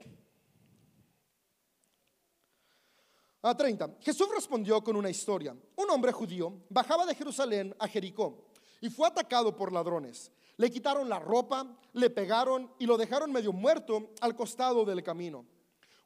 A 3.45 3.57
30. 3.57 3.97
Jesús 4.01 4.29
respondió 4.33 4.85
con 4.85 4.95
una 4.95 5.11
historia. 5.11 5.57
Un 5.75 5.91
hombre 5.91 6.13
judío 6.13 6.65
bajaba 6.69 7.07
de 7.07 7.15
Jerusalén 7.15 7.75
a 7.79 7.89
Jericó 7.89 8.52
y 8.83 8.91
fue 8.91 9.09
atacado 9.09 9.57
por 9.57 9.73
ladrones. 9.73 10.31
Le 10.59 10.71
quitaron 10.71 11.09
la 11.09 11.19
ropa, 11.19 11.67
le 11.95 12.11
pegaron 12.11 12.71
y 12.79 12.85
lo 12.85 12.99
dejaron 12.99 13.33
medio 13.33 13.55
muerto 13.55 14.11
al 14.21 14.37
costado 14.37 14.85
del 14.85 15.03
camino. 15.03 15.47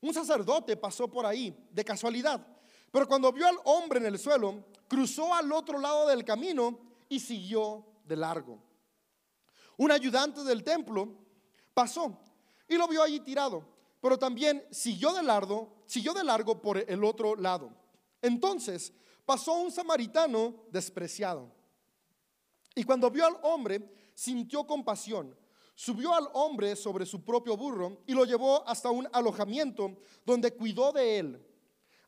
Un 0.00 0.14
sacerdote 0.14 0.76
pasó 0.76 1.08
por 1.08 1.26
ahí 1.26 1.52
de 1.72 1.84
casualidad, 1.84 2.46
pero 2.92 3.08
cuando 3.08 3.32
vio 3.32 3.48
al 3.48 3.58
hombre 3.64 3.98
en 3.98 4.06
el 4.06 4.20
suelo, 4.20 4.66
cruzó 4.86 5.34
al 5.34 5.50
otro 5.50 5.80
lado 5.80 6.06
del 6.06 6.24
camino 6.24 6.78
y 7.08 7.18
siguió 7.18 7.84
de 8.04 8.14
largo. 8.14 8.62
Un 9.76 9.90
ayudante 9.90 10.44
del 10.44 10.62
templo 10.62 11.08
pasó 11.74 12.16
y 12.68 12.76
lo 12.76 12.86
vio 12.86 13.02
allí 13.02 13.18
tirado 13.18 13.74
pero 14.06 14.18
también 14.18 14.64
siguió 14.70 15.12
de 15.12 15.22
largo, 15.24 15.82
siguió 15.84 16.14
de 16.14 16.22
largo 16.22 16.62
por 16.62 16.78
el 16.78 17.02
otro 17.02 17.34
lado. 17.34 17.72
Entonces 18.22 18.92
pasó 19.24 19.54
un 19.54 19.72
samaritano 19.72 20.54
despreciado. 20.70 21.50
Y 22.78 22.84
cuando 22.84 23.10
vio 23.10 23.26
al 23.26 23.38
hombre, 23.42 23.90
sintió 24.14 24.66
compasión. 24.66 25.34
Subió 25.74 26.14
al 26.14 26.28
hombre 26.34 26.76
sobre 26.76 27.06
su 27.06 27.24
propio 27.24 27.56
burro 27.56 28.02
y 28.06 28.12
lo 28.12 28.24
llevó 28.24 28.66
hasta 28.68 28.90
un 28.90 29.08
alojamiento 29.12 29.96
donde 30.24 30.52
cuidó 30.52 30.92
de 30.92 31.18
él. 31.18 31.46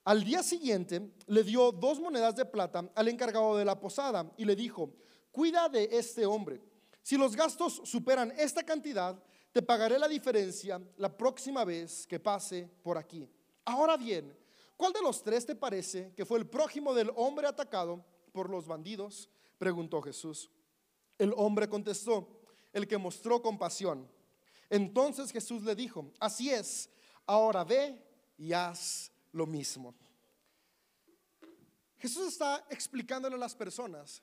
Al 0.05 0.23
día 0.23 0.43
siguiente 0.43 1.11
le 1.27 1.43
dio 1.43 1.73
dos 1.73 1.99
monedas 1.99 2.37
de 2.37 2.45
plata 2.45 2.91
al 2.95 3.09
encargado 3.09 3.57
de 3.57 3.65
la 3.65 3.81
posada 3.81 4.31
y 4.37 4.45
le 4.45 4.55
dijo, 4.55 4.93
cuida 5.33 5.71
de 5.71 5.89
este 5.91 6.27
hombre. 6.27 6.61
Si 7.03 7.17
los 7.17 7.35
gastos 7.35 7.81
superan 7.85 8.33
esta 8.37 8.63
cantidad, 8.63 9.23
te 9.53 9.63
pagaré 9.63 9.99
la 9.99 10.09
diferencia 10.09 10.81
la 10.99 11.15
próxima 11.17 11.65
vez 11.65 12.07
que 12.07 12.21
pase 12.21 12.71
por 12.83 12.99
aquí. 12.99 13.27
Ahora 13.65 13.97
bien, 13.97 14.37
¿cuál 14.77 14.93
de 14.93 15.01
los 15.01 15.23
tres 15.23 15.47
te 15.47 15.55
parece 15.55 16.13
que 16.15 16.27
fue 16.27 16.39
el 16.39 16.47
prójimo 16.47 16.93
del 16.93 17.11
hombre 17.17 17.47
atacado 17.47 18.05
por 18.33 18.51
los 18.51 18.67
bandidos? 18.67 19.31
Preguntó 19.59 20.01
Jesús. 20.03 20.51
El 21.19 21.35
hombre 21.37 21.69
contestó, 21.69 22.43
el 22.73 22.87
que 22.87 22.97
mostró 22.97 23.43
compasión. 23.43 24.09
Entonces 24.71 25.33
Jesús 25.33 25.63
le 25.63 25.75
dijo, 25.75 26.13
así 26.21 26.51
es, 26.51 26.89
ahora 27.27 27.65
ve 27.65 28.03
y 28.37 28.53
haz 28.53 29.11
lo 29.33 29.47
mismo. 29.47 29.95
Jesús 31.99 32.29
está 32.29 32.65
explicándole 32.71 33.35
a 33.35 33.39
las 33.39 33.55
personas 33.55 34.23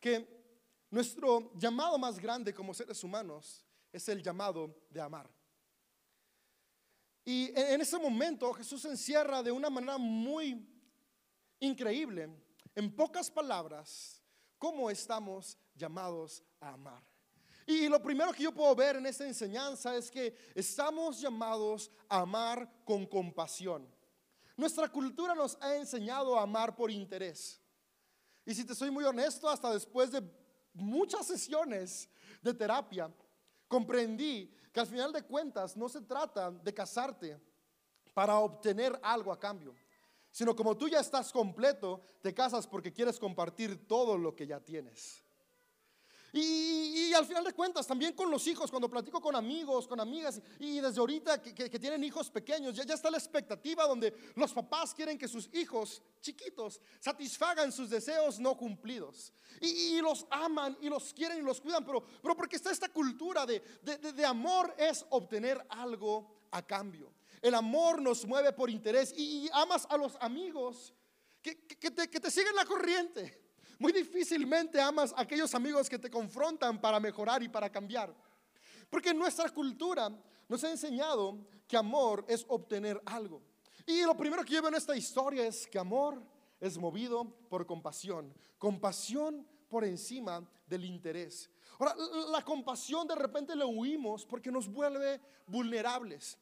que 0.00 0.26
nuestro 0.90 1.52
llamado 1.54 1.98
más 1.98 2.18
grande 2.18 2.54
como 2.54 2.72
seres 2.72 3.02
humanos 3.04 3.64
es 3.92 4.08
el 4.08 4.22
llamado 4.22 4.74
de 4.88 5.00
amar. 5.00 5.28
Y 7.24 7.52
en 7.54 7.80
ese 7.80 7.98
momento 7.98 8.52
Jesús 8.54 8.84
encierra 8.86 9.42
de 9.42 9.52
una 9.52 9.68
manera 9.68 9.98
muy 9.98 10.66
increíble, 11.60 12.30
en 12.74 12.94
pocas 12.94 13.30
palabras, 13.30 14.17
cómo 14.58 14.90
estamos 14.90 15.56
llamados 15.74 16.42
a 16.60 16.70
amar. 16.70 17.02
Y 17.66 17.88
lo 17.88 18.02
primero 18.02 18.32
que 18.32 18.44
yo 18.44 18.52
puedo 18.52 18.74
ver 18.74 18.96
en 18.96 19.06
esta 19.06 19.26
enseñanza 19.26 19.94
es 19.94 20.10
que 20.10 20.34
estamos 20.54 21.20
llamados 21.20 21.90
a 22.08 22.20
amar 22.20 22.82
con 22.84 23.06
compasión. 23.06 23.86
Nuestra 24.56 24.88
cultura 24.88 25.34
nos 25.34 25.56
ha 25.60 25.76
enseñado 25.76 26.38
a 26.38 26.42
amar 26.42 26.74
por 26.74 26.90
interés. 26.90 27.60
Y 28.44 28.54
si 28.54 28.64
te 28.64 28.74
soy 28.74 28.90
muy 28.90 29.04
honesto, 29.04 29.48
hasta 29.48 29.72
después 29.72 30.10
de 30.10 30.22
muchas 30.72 31.26
sesiones 31.26 32.08
de 32.40 32.54
terapia, 32.54 33.12
comprendí 33.68 34.50
que 34.72 34.80
al 34.80 34.86
final 34.86 35.12
de 35.12 35.22
cuentas 35.22 35.76
no 35.76 35.88
se 35.88 36.00
trata 36.00 36.50
de 36.50 36.72
casarte 36.72 37.38
para 38.14 38.38
obtener 38.38 38.98
algo 39.02 39.30
a 39.30 39.38
cambio, 39.38 39.74
sino 40.30 40.54
como 40.54 40.76
tú 40.76 40.88
ya 40.88 41.00
estás 41.00 41.32
completo, 41.32 42.00
te 42.22 42.34
casas 42.34 42.66
porque 42.66 42.92
quieres 42.92 43.18
compartir 43.18 43.86
todo 43.86 44.16
lo 44.16 44.34
que 44.34 44.46
ya 44.46 44.60
tienes. 44.60 45.22
Y, 46.32 47.12
al 47.14 47.24
final 47.24 47.42
de 47.42 47.54
cuentas, 47.54 47.86
también 47.86 48.12
con 48.12 48.30
los 48.30 48.46
hijos, 48.46 48.70
cuando 48.70 48.90
platico 48.90 49.20
con 49.20 49.34
amigos, 49.34 49.88
con 49.88 49.98
amigas, 49.98 50.40
y 50.58 50.78
desde 50.78 51.00
ahorita 51.00 51.40
que, 51.40 51.78
tienen 51.78 52.04
hijos 52.04 52.30
pequeños, 52.30 52.74
ya, 52.74 52.82
está 52.82 53.10
la 53.10 53.16
expectativa 53.16 53.86
donde 53.86 54.14
los 54.34 54.52
papás 54.52 54.94
quieren 54.94 55.16
que 55.16 55.26
sus 55.26 55.48
hijos 55.54 56.02
chiquitos 56.20 56.80
satisfagan 57.00 57.72
sus 57.72 57.88
deseos 57.88 58.38
no 58.38 58.56
cumplidos. 58.56 59.32
Y, 59.60 60.00
los 60.02 60.26
aman 60.30 60.76
y 60.82 60.88
los 60.88 61.14
quieren 61.14 61.38
y 61.38 61.42
los 61.42 61.60
cuidan, 61.60 61.84
pero, 61.84 62.04
pero 62.22 62.36
porque 62.36 62.56
está 62.56 62.70
esta 62.70 62.90
cultura 62.90 63.46
de, 63.46 63.60
de 63.82 64.26
amor 64.26 64.74
es 64.76 65.04
obtener 65.10 65.64
algo 65.70 66.44
a 66.50 66.64
cambio. 66.64 67.17
El 67.40 67.54
amor 67.54 68.00
nos 68.02 68.26
mueve 68.26 68.52
por 68.52 68.70
interés 68.70 69.12
y, 69.16 69.48
amas 69.52 69.86
a 69.90 69.96
los 69.96 70.16
amigos 70.20 70.92
que, 71.42 71.54
te, 71.54 72.10
que 72.10 72.20
te 72.20 72.30
siguen 72.30 72.54
la 72.54 72.64
corriente. 72.64 73.48
Muy 73.78 73.92
difícilmente 73.92 74.80
amas 74.80 75.12
a 75.16 75.20
aquellos 75.20 75.54
amigos 75.54 75.88
que 75.88 75.98
te 75.98 76.10
confrontan 76.10 76.80
para 76.80 76.98
mejorar 76.98 77.42
y 77.42 77.48
para 77.48 77.70
cambiar. 77.70 78.14
Porque 78.90 79.14
nuestra 79.14 79.48
cultura 79.50 80.10
nos 80.48 80.64
ha 80.64 80.70
enseñado 80.70 81.46
que 81.66 81.76
amor 81.76 82.24
es 82.28 82.44
obtener 82.48 83.00
algo. 83.06 83.42
Y 83.86 84.02
lo 84.02 84.16
primero 84.16 84.44
que 84.44 84.54
yo 84.54 84.66
en 84.66 84.74
esta 84.74 84.96
historia 84.96 85.46
es 85.46 85.66
que 85.66 85.78
amor 85.78 86.22
es 86.60 86.76
movido 86.76 87.24
por 87.48 87.66
compasión. 87.66 88.34
Compasión 88.58 89.46
por 89.68 89.84
encima 89.84 90.46
del 90.66 90.84
interés. 90.84 91.48
Ahora, 91.78 91.94
la 92.30 92.44
compasión 92.44 93.06
de 93.06 93.14
repente 93.14 93.54
le 93.54 93.64
huimos 93.64 94.26
porque 94.26 94.50
nos 94.50 94.66
vuelve 94.66 95.20
vulnerables 95.46 96.36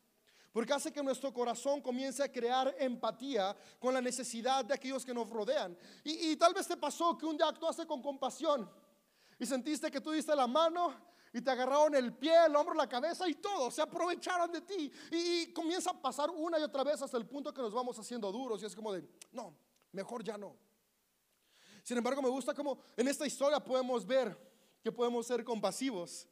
porque 0.56 0.72
hace 0.72 0.90
que 0.90 1.02
nuestro 1.02 1.34
corazón 1.34 1.82
comience 1.82 2.22
a 2.22 2.32
crear 2.32 2.75
empatía 2.78 3.54
con 3.78 3.92
la 3.92 4.00
necesidad 4.00 4.64
de 4.64 4.72
aquellos 4.72 5.04
que 5.04 5.12
nos 5.12 5.28
rodean. 5.28 5.76
Y, 6.02 6.34
tal 6.36 6.54
vez 6.54 6.66
te 6.66 6.78
pasó 6.78 7.14
que 7.18 7.26
un 7.26 7.36
día 7.36 7.46
actuaste 7.46 7.86
con 7.86 8.00
compasión 8.00 8.66
y 9.38 9.44
sentiste 9.44 9.90
que 9.90 10.00
tú 10.00 10.12
diste 10.12 10.34
la 10.34 10.46
mano 10.46 10.94
y 11.30 11.42
te 11.42 11.50
agarraron 11.50 11.94
el 11.94 12.14
pie, 12.14 12.46
el 12.46 12.56
hombro, 12.56 12.72
la 12.72 12.88
cabeza 12.88 13.28
y 13.28 13.34
todo, 13.34 13.70
se 13.70 13.82
aprovecharon 13.82 14.50
de 14.50 14.62
ti. 14.62 14.90
Y, 15.10 15.52
comienza 15.52 15.90
a 15.90 16.00
pasar 16.00 16.30
una 16.30 16.58
y 16.58 16.62
otra 16.62 16.82
vez 16.82 17.02
hasta 17.02 17.18
el 17.18 17.26
punto 17.26 17.52
que 17.52 17.60
nos 17.60 17.75
vamos 17.75 17.98
haciendo 17.98 18.32
duros 18.32 18.62
y 18.62 18.64
es 18.64 18.75
como 18.75 18.94
de, 18.94 19.06
no, 19.32 19.54
mejor 19.92 20.25
ya 20.25 20.38
no. 20.38 20.56
Sin 21.82 21.98
embargo, 21.98 22.22
me 22.22 22.30
gusta 22.30 22.54
como 22.54 22.78
en 22.96 23.06
esta 23.08 23.26
historia 23.26 23.60
podemos 23.60 24.06
ver 24.06 24.34
que 24.82 24.90
podemos 24.90 25.26
ser 25.26 25.44
compasivos 25.44 26.26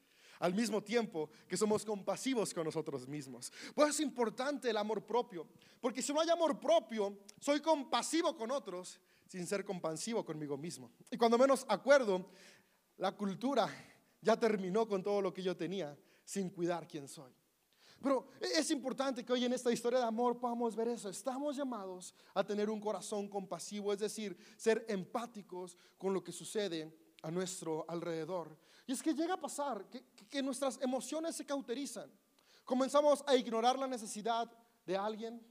al 0.45 0.53
mismo 0.53 0.83
tiempo 0.83 1.31
que 1.49 1.57
somos 1.57 1.87
compasivos 1.87 2.53
con 2.53 2.65
nosotros 2.65 3.09
mismos. 3.09 3.51
Pues 3.75 3.89
es 3.89 4.01
importante 4.01 4.69
el 4.69 4.77
amor 4.77 5.03
propio, 5.07 5.49
porque 5.81 6.03
si 6.03 6.13
no 6.13 6.21
hay 6.21 6.29
amor 6.29 6.61
propio, 6.61 7.17
soy 7.41 7.61
compasivo 7.61 8.37
con 8.37 8.51
otros 8.51 9.01
sin 9.27 9.47
ser 9.47 9.65
compasivo 9.65 10.23
conmigo 10.23 10.59
mismo. 10.59 10.91
Y 11.11 11.17
cuando 11.17 11.39
menos 11.39 11.65
acuerdo, 11.67 12.29
la 12.99 13.13
cultura 13.13 13.71
ya 14.21 14.39
terminó 14.39 14.87
con 14.87 15.03
todo 15.03 15.23
lo 15.23 15.33
que 15.33 15.43
yo 15.43 15.57
tenía 15.57 15.97
sin 16.27 16.51
cuidar 16.51 16.87
quién 16.87 17.09
soy. 17.09 17.33
Pero 18.03 18.29
es 18.39 18.71
importante 18.71 19.25
que 19.25 19.33
hoy 19.33 19.47
en 19.47 19.55
esta 19.55 19.73
historia 19.73 19.99
de 19.99 20.05
amor 20.05 20.39
podamos 20.39 20.77
ver 20.77 20.89
eso. 20.89 21.09
Estamos 21.09 21.57
llamados 21.57 22.15
a 22.35 22.45
tener 22.45 22.69
un 22.69 22.81
corazón 22.81 23.29
compasivo, 23.29 23.95
es 23.95 23.99
decir, 23.99 24.37
ser 24.59 24.85
empáticos 24.91 25.79
con 25.97 26.13
lo 26.13 26.23
que 26.23 26.33
sucede 26.33 26.95
a 27.25 27.31
nuestro 27.31 27.87
alrededor. 27.89 28.57
Y 28.87 28.93
es 28.93 29.03
que 29.03 29.15
llega 29.15 29.35
a 29.35 29.41
pasar 29.41 29.87
que, 30.29 30.43
nuestras 30.43 30.79
emociones 30.83 31.35
se 31.35 31.47
cauterizan. 31.47 32.11
Comenzamos 32.65 33.25
a 33.27 33.35
ignorar 33.35 33.79
la 33.79 33.87
necesidad 33.87 34.51
de 34.85 34.97
alguien, 34.97 35.43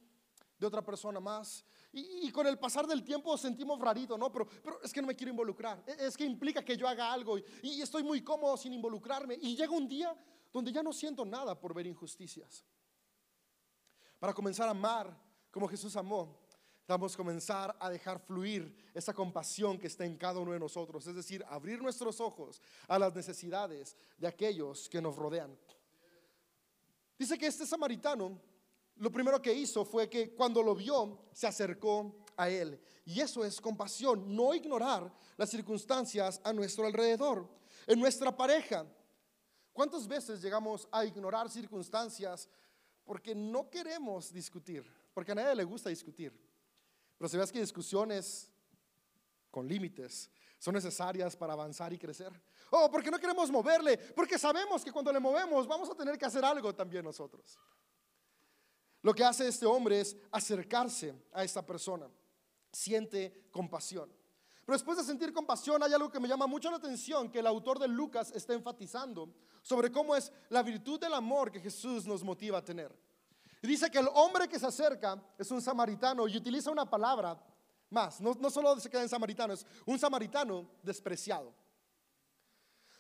de 0.60 0.68
otra 0.68 0.84
persona 0.84 1.20
más. 1.20 1.66
Y, 1.92 2.32
con 2.32 2.46
el 2.46 2.60
pasar 2.60 2.86
del 2.86 3.04
tiempo 3.04 3.36
sentimos 3.38 3.80
rarito, 3.80 4.18
¿no? 4.18 4.32
Pero, 4.32 4.48
pero, 4.64 4.82
es 4.84 4.94
que 4.94 5.02
no 5.02 5.08
me 5.08 5.16
quiero 5.16 5.32
involucrar. 5.32 5.84
E, 5.88 6.06
es 6.08 6.16
que 6.16 6.26
implica 6.26 6.64
que 6.64 6.78
yo 6.78 6.88
haga 6.88 7.12
algo 7.12 7.38
y, 7.38 7.44
y 7.64 7.82
estoy 7.82 8.04
muy 8.04 8.24
cómodo 8.24 8.56
sin 8.56 8.74
involucrarme. 8.74 9.38
Y 9.42 9.56
llega 9.56 9.72
un 9.72 9.88
día 9.88 10.16
donde 10.52 10.72
ya 10.72 10.84
no 10.84 10.94
siento 10.94 11.26
nada 11.26 11.60
por 11.60 11.74
ver 11.74 11.88
injusticias. 11.88 12.64
Para 14.20 14.34
comenzar 14.34 14.68
a 14.68 14.72
amar 14.72 15.16
como 15.50 15.68
Jesús 15.68 15.96
amó, 15.96 16.43
Damos 16.88 17.16
comenzar 17.16 17.76
a 17.80 17.90
dejar 17.90 18.20
fluir 18.20 18.76
esa 18.94 19.14
compasión 19.14 19.80
que 19.80 19.88
está 19.88 20.06
en 20.06 20.18
cada 20.18 20.40
uno 20.40 20.52
de 20.52 20.60
nosotros, 20.60 21.08
es 21.08 21.16
decir, 21.16 21.44
abrir 21.50 21.82
nuestros 21.82 22.20
ojos 22.20 22.62
a 22.88 23.00
las 23.00 23.16
necesidades 23.16 23.96
de 24.18 24.28
aquellos 24.28 24.90
que 24.90 25.02
nos 25.02 25.16
rodean. 25.16 25.58
Dice 27.18 27.38
que 27.38 27.48
este 27.48 27.66
samaritano 27.66 28.38
lo 28.98 29.12
primero 29.12 29.42
que 29.42 29.54
hizo 29.54 29.86
fue 29.86 30.10
que 30.10 30.34
cuando 30.34 30.62
lo 30.62 30.76
vio 30.76 31.20
se 31.32 31.48
acercó 31.48 32.26
a 32.38 32.50
él. 32.50 32.80
Y 33.06 33.20
eso 33.20 33.44
es 33.44 33.60
compasión, 33.60 34.36
no 34.36 34.54
ignorar 34.54 35.12
las 35.36 35.50
circunstancias 35.50 36.40
a 36.44 36.54
nuestro 36.54 36.86
alrededor. 36.86 37.48
En 37.88 38.00
nuestra 38.00 38.36
pareja, 38.36 38.86
¿cuántas 39.74 40.08
veces 40.08 40.42
llegamos 40.42 40.88
a 40.92 41.06
ignorar 41.06 41.50
circunstancias 41.50 42.48
porque 43.04 43.34
no 43.36 43.70
queremos 43.70 44.32
discutir? 44.32 44.86
Porque 45.14 45.32
a 45.32 45.36
nadie 45.36 45.56
le 45.56 45.64
gusta 45.64 45.90
discutir. 45.90 46.34
Pero 47.32 47.40
ves 47.40 47.54
que 47.54 47.62
discusiones 47.62 48.52
con 49.50 49.66
límites 49.66 50.30
son 50.60 50.74
necesarias 50.74 51.38
para 51.38 51.54
avanzar 51.54 51.94
y 51.94 51.98
crecer. 51.98 52.34
Oh, 52.70 52.92
porque 52.92 53.10
no 53.10 53.18
queremos 53.18 53.50
moverle, 53.50 53.98
porque 53.98 54.38
sabemos 54.38 54.84
que 54.84 54.92
cuando 54.92 55.14
le 55.14 55.22
movemos 55.22 55.66
vamos 55.66 55.90
a 55.90 55.96
tener 55.96 56.18
que 56.18 56.26
hacer 56.26 56.44
algo 56.44 56.76
también 56.76 57.06
nosotros. 57.06 57.58
Lo 59.02 59.14
que 59.14 59.24
hace 59.24 59.48
este 59.48 59.66
hombre 59.66 60.02
es 60.02 60.18
acercarse 60.32 61.16
a 61.32 61.46
esta 61.46 61.66
persona. 61.66 62.10
Siente 62.74 63.48
compasión. 63.52 64.12
Pero 64.66 64.76
después 64.76 64.98
de 64.98 65.06
sentir 65.06 65.32
compasión 65.32 65.82
hay 65.82 65.94
algo 65.94 66.12
que 66.12 66.20
me 66.20 66.28
llama 66.28 66.46
mucho 66.46 66.70
la 66.70 66.76
atención 66.76 67.32
que 67.32 67.40
el 67.40 67.48
autor 67.48 67.80
de 67.80 67.88
Lucas 67.88 68.34
está 68.36 68.54
enfatizando 68.54 69.34
sobre 69.62 69.94
cómo 69.94 70.14
es 70.14 70.30
la 70.50 70.62
virtud 70.62 71.00
del 71.00 71.14
amor 71.14 71.54
que 71.54 71.62
Jesús 71.62 72.06
nos 72.06 72.22
motiva 72.22 72.58
a 72.58 72.66
tener. 72.66 72.94
Y 73.64 73.68
dice 73.68 73.90
que 73.90 74.00
el 74.00 74.10
hombre 74.14 74.50
que 74.50 74.60
se 74.60 74.68
acerca 74.68 75.18
es 75.38 75.50
un 75.50 75.62
samaritano 75.62 76.28
y 76.28 76.36
utiliza 76.36 76.70
una 76.70 76.88
palabra 76.88 77.42
más. 77.90 78.20
No, 78.20 78.34
no 78.38 78.50
solo 78.50 78.78
se 78.78 78.90
queda 78.90 79.04
en 79.04 79.08
samaritano, 79.08 79.54
es 79.54 79.66
un 79.86 79.98
samaritano 79.98 80.70
despreciado. 80.84 81.54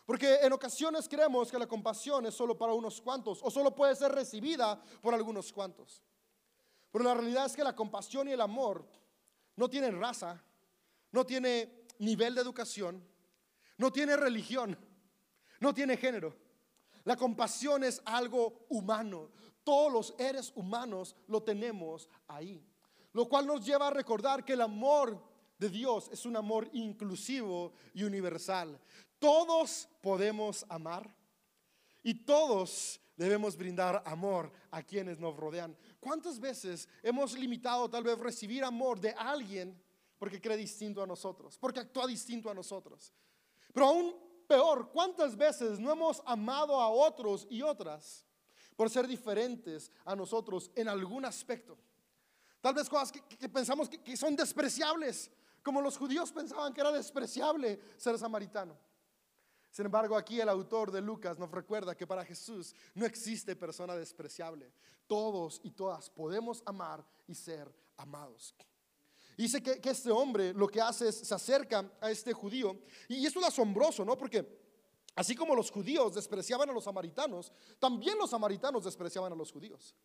Porque 0.05 0.35
en 0.35 0.53
ocasiones 0.53 1.09
creemos 1.09 1.51
que 1.51 1.59
la 1.59 1.67
compasión 1.67 2.25
es 2.25 2.33
solo 2.33 2.57
para 2.57 2.73
unos 2.73 3.01
cuantos 3.01 3.41
o 3.43 3.51
solo 3.51 3.75
puede 3.75 3.93
ser 3.93 4.13
recibida 4.13 4.81
por 5.01 5.13
algunos 5.13 5.51
cuantos. 5.51 6.01
Pero 6.91 7.03
la 7.03 7.13
realidad 7.13 7.45
es 7.45 7.57
que 7.57 7.63
la 7.63 7.75
compasión 7.75 8.29
y 8.29 8.31
el 8.31 8.41
amor 8.41 8.87
no 9.57 9.69
tienen 9.69 9.99
raza, 9.99 10.41
no 11.11 11.25
tiene 11.25 11.87
nivel 11.99 12.35
de 12.35 12.41
educación, 12.41 13.05
no 13.77 13.91
tiene 13.91 14.15
religión, 14.15 14.77
no 15.59 15.73
tiene 15.73 15.97
género. 15.97 16.37
La 17.03 17.17
compasión 17.17 17.83
es 17.83 18.01
algo 18.05 18.65
humano. 18.69 19.29
Todos 19.63 19.91
los 19.91 20.07
seres 20.17 20.51
humanos 20.55 21.15
lo 21.27 21.41
tenemos 21.41 22.09
ahí. 22.27 22.65
Lo 23.13 23.27
cual 23.27 23.45
nos 23.45 23.65
lleva 23.65 23.87
a 23.87 23.91
recordar 23.91 24.43
que 24.43 24.53
el 24.53 24.61
amor 24.61 25.21
de 25.57 25.69
Dios 25.69 26.09
es 26.11 26.25
un 26.25 26.35
amor 26.35 26.69
inclusivo 26.73 27.73
y 27.93 28.03
universal. 28.03 28.79
Todos 29.19 29.87
podemos 30.01 30.65
amar 30.67 31.15
y 32.01 32.25
todos 32.25 32.99
debemos 33.15 33.55
brindar 33.55 34.01
amor 34.05 34.51
a 34.71 34.81
quienes 34.83 35.19
nos 35.19 35.35
rodean. 35.37 35.77
¿Cuántas 35.99 36.39
veces 36.39 36.89
hemos 37.01 37.37
limitado 37.37 37.89
tal 37.89 38.03
vez 38.03 38.17
recibir 38.17 38.63
amor 38.63 38.99
de 38.99 39.11
alguien 39.11 39.81
porque 40.17 40.41
cree 40.41 40.57
distinto 40.57 41.01
a 41.01 41.07
nosotros, 41.07 41.57
porque 41.57 41.79
actúa 41.79 42.07
distinto 42.07 42.49
a 42.49 42.53
nosotros? 42.53 43.13
Pero 43.73 43.87
aún 43.87 44.15
peor, 44.47 44.89
¿cuántas 44.91 45.37
veces 45.37 45.79
no 45.79 45.91
hemos 45.91 46.21
amado 46.25 46.79
a 46.79 46.89
otros 46.89 47.47
y 47.49 47.61
otras 47.61 48.25
por 48.75 48.89
ser 48.89 49.07
diferentes 49.07 49.91
a 50.05 50.15
nosotros 50.15 50.71
en 50.75 50.87
algún 50.87 51.25
aspecto. 51.25 51.77
Tal 52.61 52.73
vez 52.73 52.87
cosas 52.87 53.11
que, 53.11 53.49
pensamos 53.49 53.89
que, 53.89 54.15
son 54.15 54.35
despreciables, 54.35 55.29
como 55.61 55.81
los 55.81 55.97
judíos 55.97 56.31
pensaban 56.31 56.73
que 56.73 56.81
era 56.81 56.91
despreciable 56.91 57.79
ser 57.97 58.17
samaritano. 58.17 58.77
Sin 59.69 59.85
embargo, 59.85 60.15
aquí 60.15 60.39
el 60.39 60.49
autor 60.49 60.91
de 60.91 61.01
Lucas 61.01 61.39
nos 61.39 61.51
recuerda 61.51 61.95
que 61.95 62.07
para 62.07 62.23
Jesús 62.23 62.75
no 62.93 63.05
existe 63.05 63.55
persona 63.55 63.95
despreciable. 63.95 64.71
Todos 65.07 65.59
y 65.63 65.71
todas 65.71 66.09
podemos 66.09 66.63
amar 66.65 67.05
y 67.27 67.35
ser 67.35 67.73
amados. 67.97 68.55
Dice 69.35 69.61
que, 69.61 69.81
este 69.89 70.11
hombre 70.11 70.53
lo 70.53 70.67
que 70.67 70.79
hace 70.79 71.09
es 71.09 71.17
se 71.17 71.33
acerca 71.33 71.91
a 71.99 72.11
este 72.11 72.33
judío. 72.33 72.77
Y 73.09 73.25
esto 73.25 73.39
es 73.39 73.47
asombroso, 73.47 74.05
¿no? 74.05 74.17
Porque 74.17 74.62
Así 75.15 75.35
como 75.35 75.55
los 75.55 75.69
judíos 75.69 76.15
despreciaban 76.15 76.69
a 76.69 76.73
los 76.73 76.85
samaritanos, 76.85 77.51
también 77.79 78.17
los 78.17 78.31
samaritanos 78.31 78.83
despreciaban 78.83 79.31
a 79.31 79.35
los 79.35 79.51
judíos. 79.51 79.95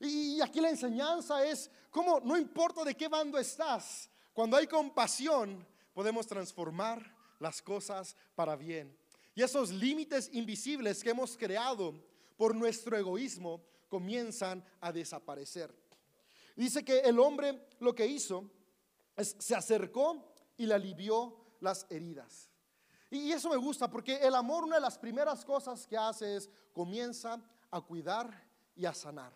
Y 0.00 0.40
aquí 0.40 0.60
la 0.60 0.70
enseñanza 0.70 1.44
es 1.44 1.70
cómo 1.90 2.20
no 2.20 2.36
importa 2.36 2.84
de 2.84 2.94
qué 2.94 3.08
bando 3.08 3.38
estás, 3.38 4.08
cuando 4.32 4.56
hay 4.56 4.66
compasión 4.66 5.66
podemos 5.92 6.26
transformar 6.26 7.16
las 7.38 7.62
cosas 7.62 8.16
para 8.34 8.56
bien. 8.56 8.96
Y 9.34 9.42
esos 9.42 9.70
límites 9.70 10.30
invisibles 10.32 11.02
que 11.02 11.10
hemos 11.10 11.36
creado 11.36 11.94
por 12.36 12.54
nuestro 12.54 12.96
egoísmo 12.96 13.64
comienzan 13.88 14.64
a 14.80 14.92
desaparecer. 14.92 15.74
Dice 16.56 16.84
que 16.84 17.00
el 17.00 17.18
hombre 17.18 17.68
lo 17.80 17.94
que 17.94 18.06
hizo 18.06 18.48
es 19.16 19.36
se 19.38 19.54
acercó 19.54 20.32
y 20.56 20.66
le 20.66 20.74
alivió 20.74 21.56
las 21.60 21.86
heridas. 21.90 22.53
Y 23.14 23.32
eso 23.32 23.48
me 23.48 23.56
gusta 23.56 23.88
porque 23.88 24.16
el 24.16 24.34
amor, 24.34 24.64
una 24.64 24.76
de 24.76 24.82
las 24.82 24.98
primeras 24.98 25.44
cosas 25.44 25.86
que 25.86 25.96
hace 25.96 26.36
es 26.36 26.50
comienza 26.72 27.40
a 27.70 27.80
cuidar 27.80 28.30
y 28.74 28.84
a 28.84 28.94
sanar. 28.94 29.32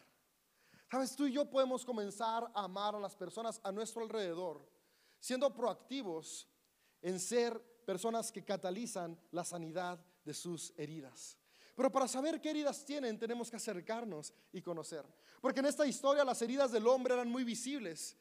Sabes, 0.90 1.14
tú 1.14 1.26
y 1.26 1.32
yo 1.32 1.48
podemos 1.48 1.84
comenzar 1.84 2.50
a 2.54 2.64
amar 2.64 2.94
a 2.94 3.00
las 3.00 3.14
personas 3.14 3.60
a 3.62 3.70
nuestro 3.70 4.02
alrededor, 4.02 4.66
siendo 5.20 5.52
proactivos 5.54 6.48
en 7.02 7.20
ser 7.20 7.60
personas 7.84 8.32
que 8.32 8.44
catalizan 8.44 9.18
la 9.30 9.44
sanidad 9.44 9.98
de 10.24 10.34
sus 10.34 10.72
heridas. 10.76 11.36
Pero 11.76 11.92
para 11.92 12.08
saber 12.08 12.40
qué 12.40 12.50
heridas 12.50 12.84
tienen, 12.84 13.18
tenemos 13.18 13.50
que 13.50 13.56
acercarnos 13.56 14.32
y 14.52 14.60
conocer. 14.60 15.04
Porque 15.40 15.60
en 15.60 15.66
esta 15.66 15.86
historia 15.86 16.24
las 16.24 16.42
heridas 16.42 16.72
del 16.72 16.86
hombre 16.88 17.14
eran 17.14 17.30
muy 17.30 17.44
visibles. 17.44 18.16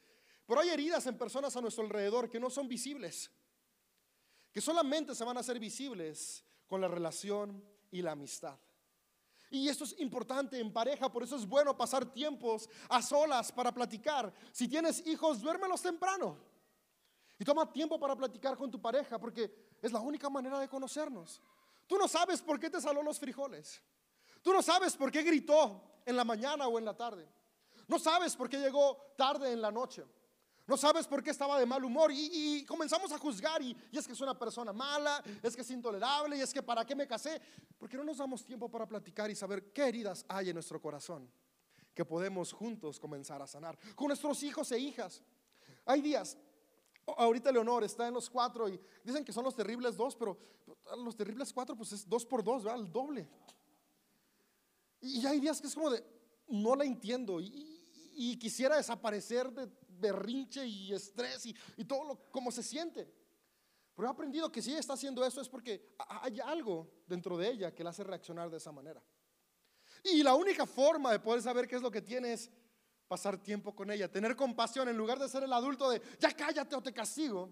Pero 0.46 0.60
hay 0.60 0.68
heridas 0.68 1.06
en 1.06 1.18
personas 1.18 1.56
a 1.56 1.60
nuestro 1.60 1.84
alrededor 1.84 2.30
que 2.30 2.38
no 2.38 2.50
son 2.50 2.68
visibles. 2.68 3.30
Que 4.58 4.62
solamente 4.62 5.14
se 5.14 5.22
van 5.22 5.36
a 5.36 5.40
hacer 5.40 5.60
visibles 5.60 6.42
con 6.66 6.80
la 6.80 6.88
relación 6.88 7.62
y 7.92 8.02
la 8.02 8.10
amistad. 8.10 8.58
Y 9.52 9.68
esto 9.68 9.84
es 9.84 9.94
importante 10.00 10.58
en 10.58 10.72
pareja, 10.72 11.12
por 11.12 11.22
eso 11.22 11.36
es 11.36 11.46
bueno 11.46 11.76
pasar 11.76 12.04
tiempos 12.06 12.68
a 12.88 13.00
solas 13.00 13.52
para 13.52 13.72
platicar. 13.72 14.34
Si 14.50 14.66
tienes 14.66 15.06
hijos, 15.06 15.40
duérmelos 15.40 15.80
temprano. 15.80 16.36
Y 17.38 17.44
toma 17.44 17.72
tiempo 17.72 18.00
para 18.00 18.16
platicar 18.16 18.56
con 18.56 18.68
tu 18.68 18.82
pareja, 18.82 19.16
porque 19.20 19.76
es 19.80 19.92
la 19.92 20.00
única 20.00 20.28
manera 20.28 20.58
de 20.58 20.68
conocernos. 20.68 21.40
Tú 21.86 21.96
no 21.96 22.08
sabes 22.08 22.42
por 22.42 22.58
qué 22.58 22.68
te 22.68 22.80
saló 22.80 23.00
los 23.00 23.20
frijoles. 23.20 23.80
Tú 24.42 24.52
no 24.52 24.60
sabes 24.60 24.96
por 24.96 25.12
qué 25.12 25.22
gritó 25.22 26.00
en 26.04 26.16
la 26.16 26.24
mañana 26.24 26.66
o 26.66 26.80
en 26.80 26.84
la 26.84 26.96
tarde. 26.96 27.28
No 27.86 28.00
sabes 28.00 28.34
por 28.34 28.48
qué 28.48 28.58
llegó 28.58 29.14
tarde 29.16 29.52
en 29.52 29.62
la 29.62 29.70
noche. 29.70 30.04
No 30.68 30.76
sabes 30.76 31.08
por 31.08 31.22
qué 31.22 31.30
estaba 31.30 31.58
de 31.58 31.66
mal 31.66 31.82
humor 31.82 32.12
y, 32.12 32.64
comenzamos 32.64 33.10
a 33.10 33.18
juzgar 33.18 33.60
y, 33.60 33.76
es 33.90 34.06
que 34.06 34.12
es 34.12 34.20
una 34.20 34.38
persona 34.38 34.72
mala, 34.72 35.20
es 35.42 35.56
que 35.56 35.62
es 35.62 35.70
intolerable 35.70 36.36
y 36.36 36.40
es 36.40 36.52
que 36.52 36.62
para 36.62 36.84
qué 36.84 36.94
me 36.94 37.08
casé. 37.08 37.40
Porque 37.76 37.96
no 37.96 38.04
nos 38.04 38.18
damos 38.18 38.44
tiempo 38.44 38.70
para 38.70 38.86
platicar 38.86 39.30
y 39.30 39.34
saber 39.34 39.72
qué 39.72 39.88
heridas 39.88 40.24
hay 40.28 40.50
en 40.50 40.54
nuestro 40.54 40.80
corazón 40.80 41.28
que 41.92 42.04
podemos 42.04 42.52
juntos 42.52 43.00
comenzar 43.00 43.42
a 43.42 43.46
sanar. 43.46 43.76
Con 43.96 44.06
nuestros 44.08 44.40
hijos 44.44 44.70
e 44.70 44.78
hijas. 44.78 45.22
Hay 45.84 46.00
días 46.00 46.36
Ahorita 47.16 47.50
Leonor 47.50 47.84
está 47.84 48.06
en 48.08 48.14
los 48.14 48.28
cuatro 48.28 48.68
y 48.68 48.78
dicen 49.02 49.24
que 49.24 49.32
son 49.32 49.44
los 49.44 49.54
terribles 49.54 49.96
dos, 49.96 50.14
pero 50.14 50.36
los 50.98 51.16
terribles 51.16 51.52
cuatro 51.52 51.74
pues 51.74 51.92
es 51.92 52.08
dos 52.08 52.26
por 52.26 52.44
dos, 52.44 52.64
¿verdad? 52.64 52.80
El 52.80 52.92
doble. 52.92 53.28
Y 55.00 55.24
hay 55.24 55.40
días 55.40 55.60
que 55.60 55.68
es 55.68 55.74
como 55.74 55.90
de, 55.90 56.04
no 56.48 56.74
la 56.74 56.84
entiendo 56.84 57.40
y, 57.40 57.76
quisiera 58.40 58.76
desaparecer 58.76 59.50
de 59.52 59.68
berrinche 59.98 60.66
y 60.66 60.92
estrés 60.92 61.46
y, 61.46 61.56
y 61.76 61.84
todo 61.84 62.04
lo 62.04 62.30
como 62.30 62.50
se 62.50 62.62
siente. 62.62 63.12
Pero 63.98 64.06
he 64.06 64.10
aprendido 64.12 64.52
que 64.52 64.62
si 64.62 64.70
ella 64.70 64.78
está 64.78 64.92
haciendo 64.92 65.24
eso 65.26 65.40
es 65.40 65.48
porque 65.48 65.96
hay 65.98 66.38
algo 66.38 66.88
dentro 67.06 67.36
de 67.36 67.48
ella 67.48 67.74
que 67.74 67.82
la 67.82 67.90
hace 67.90 68.04
reaccionar 68.04 68.48
de 68.48 68.58
esa 68.58 68.70
manera. 68.70 69.02
Y 70.04 70.22
la 70.22 70.34
única 70.34 70.66
forma 70.66 71.10
de 71.10 71.18
poder 71.18 71.42
saber 71.42 71.66
qué 71.66 71.74
es 71.74 71.82
lo 71.82 71.90
que 71.90 72.00
tiene 72.00 72.32
es 72.32 72.48
pasar 73.08 73.38
tiempo 73.42 73.74
con 73.74 73.90
ella, 73.90 74.08
tener 74.08 74.36
compasión 74.36 74.88
en 74.88 74.96
lugar 74.96 75.18
de 75.18 75.28
ser 75.28 75.42
el 75.42 75.52
adulto 75.52 75.90
de, 75.90 76.00
ya 76.20 76.30
cállate 76.30 76.76
o 76.76 76.80
te 76.80 76.92
castigo. 76.92 77.50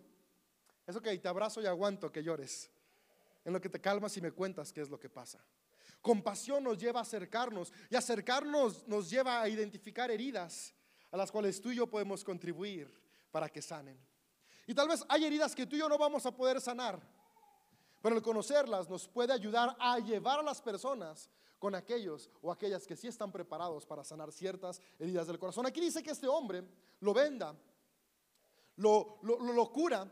Eso 0.87 1.03
que 1.03 1.19
te 1.19 1.27
abrazo 1.27 1.61
y 1.61 1.67
aguanto 1.67 2.13
que 2.13 2.23
llores. 2.23 2.71
En 3.45 3.53
lo 3.53 3.61
que 3.61 3.69
te 3.69 3.81
calmas 3.81 4.17
y 4.17 4.21
me 4.21 4.31
cuentas 4.31 4.73
qué 4.73 4.83
es 4.83 4.89
lo 4.89 5.01
que 5.01 5.09
pasa. 5.09 5.45
Compasión 6.01 6.63
nos 6.63 6.79
lleva 6.79 7.01
a 7.01 7.03
acercarnos 7.03 7.73
y 7.91 7.97
acercarnos 7.97 8.87
nos 8.87 9.11
lleva 9.11 9.43
a 9.43 9.49
identificar 9.49 10.13
heridas 10.13 10.76
a 11.11 11.17
las 11.17 11.31
cuales 11.31 11.61
tú 11.61 11.71
y 11.71 11.77
yo 11.77 11.87
podemos 11.87 12.25
contribuir 12.25 12.93
para 13.31 13.49
que 13.49 13.63
sanen. 13.63 13.99
Y 14.67 14.75
tal 14.75 14.89
vez 14.89 15.05
hay 15.09 15.25
heridas 15.25 15.55
que 15.55 15.67
tú 15.67 15.77
y 15.77 15.79
yo 15.79 15.89
no 15.89 15.99
vamos 15.99 16.27
a 16.27 16.35
poder 16.35 16.61
sanar, 16.61 17.01
pero 18.03 18.17
el 18.17 18.23
conocerlas 18.23 18.89
nos 18.89 19.09
puede 19.09 19.33
ayudar 19.33 19.77
a 19.79 19.99
llevar 19.99 20.41
a 20.41 20.43
las 20.43 20.61
personas 20.61 21.31
con 21.59 21.75
aquellos 21.75 22.31
o 22.43 22.53
aquellas 22.53 22.87
que 22.87 22.97
sí 22.97 23.09
están 23.09 23.33
preparados 23.33 23.87
para 23.87 24.05
sanar 24.05 24.33
ciertas 24.33 24.81
heridas 24.99 25.27
del 25.27 25.39
corazón. 25.39 25.67
Aquí 25.67 25.81
dice 25.81 26.03
que 26.03 26.11
este 26.11 26.29
hombre 26.29 26.65
lo 27.01 27.15
venda, 27.15 27.57
lo, 28.77 29.19
lo, 29.23 29.73
cura 29.73 30.07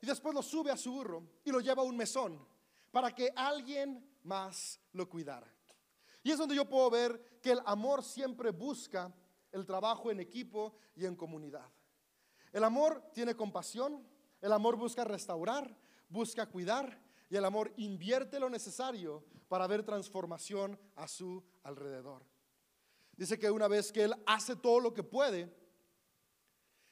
y 0.00 0.06
después 0.06 0.34
lo 0.34 0.42
sube 0.42 0.70
a 0.70 0.76
su 0.76 0.92
burro 0.92 1.22
y 1.44 1.50
lo 1.50 1.60
lleva 1.60 1.82
a 1.82 1.86
un 1.86 1.96
mesón 1.96 2.46
para 2.90 3.14
que 3.14 3.32
alguien 3.34 4.18
más 4.22 4.78
lo 4.92 5.08
cuidara. 5.08 5.52
Y 6.22 6.30
es 6.30 6.38
donde 6.38 6.54
yo 6.54 6.68
puedo 6.68 6.88
ver 6.90 7.40
que 7.42 7.52
el 7.52 7.60
amor 7.64 8.04
siempre 8.04 8.50
busca 8.50 9.12
el 9.52 9.66
trabajo 9.66 10.10
en 10.10 10.20
equipo 10.20 10.74
y 10.94 11.06
en 11.06 11.14
comunidad. 11.14 11.68
El 12.52 12.64
amor 12.64 13.02
tiene 13.12 13.34
compasión, 13.34 14.06
el 14.40 14.52
amor 14.52 14.76
busca 14.76 15.04
restaurar, 15.04 15.78
busca 16.08 16.46
cuidar 16.46 17.00
y 17.30 17.36
el 17.36 17.44
amor 17.44 17.72
invierte 17.76 18.40
lo 18.40 18.50
necesario 18.50 19.24
para 19.48 19.66
ver 19.66 19.82
transformación 19.82 20.78
a 20.96 21.08
su 21.08 21.42
alrededor. 21.62 22.24
Dice 23.16 23.38
que 23.38 23.50
una 23.50 23.68
vez 23.68 23.92
que 23.92 24.04
Él 24.04 24.14
hace 24.26 24.56
todo 24.56 24.80
lo 24.80 24.92
que 24.92 25.02
puede, 25.02 25.54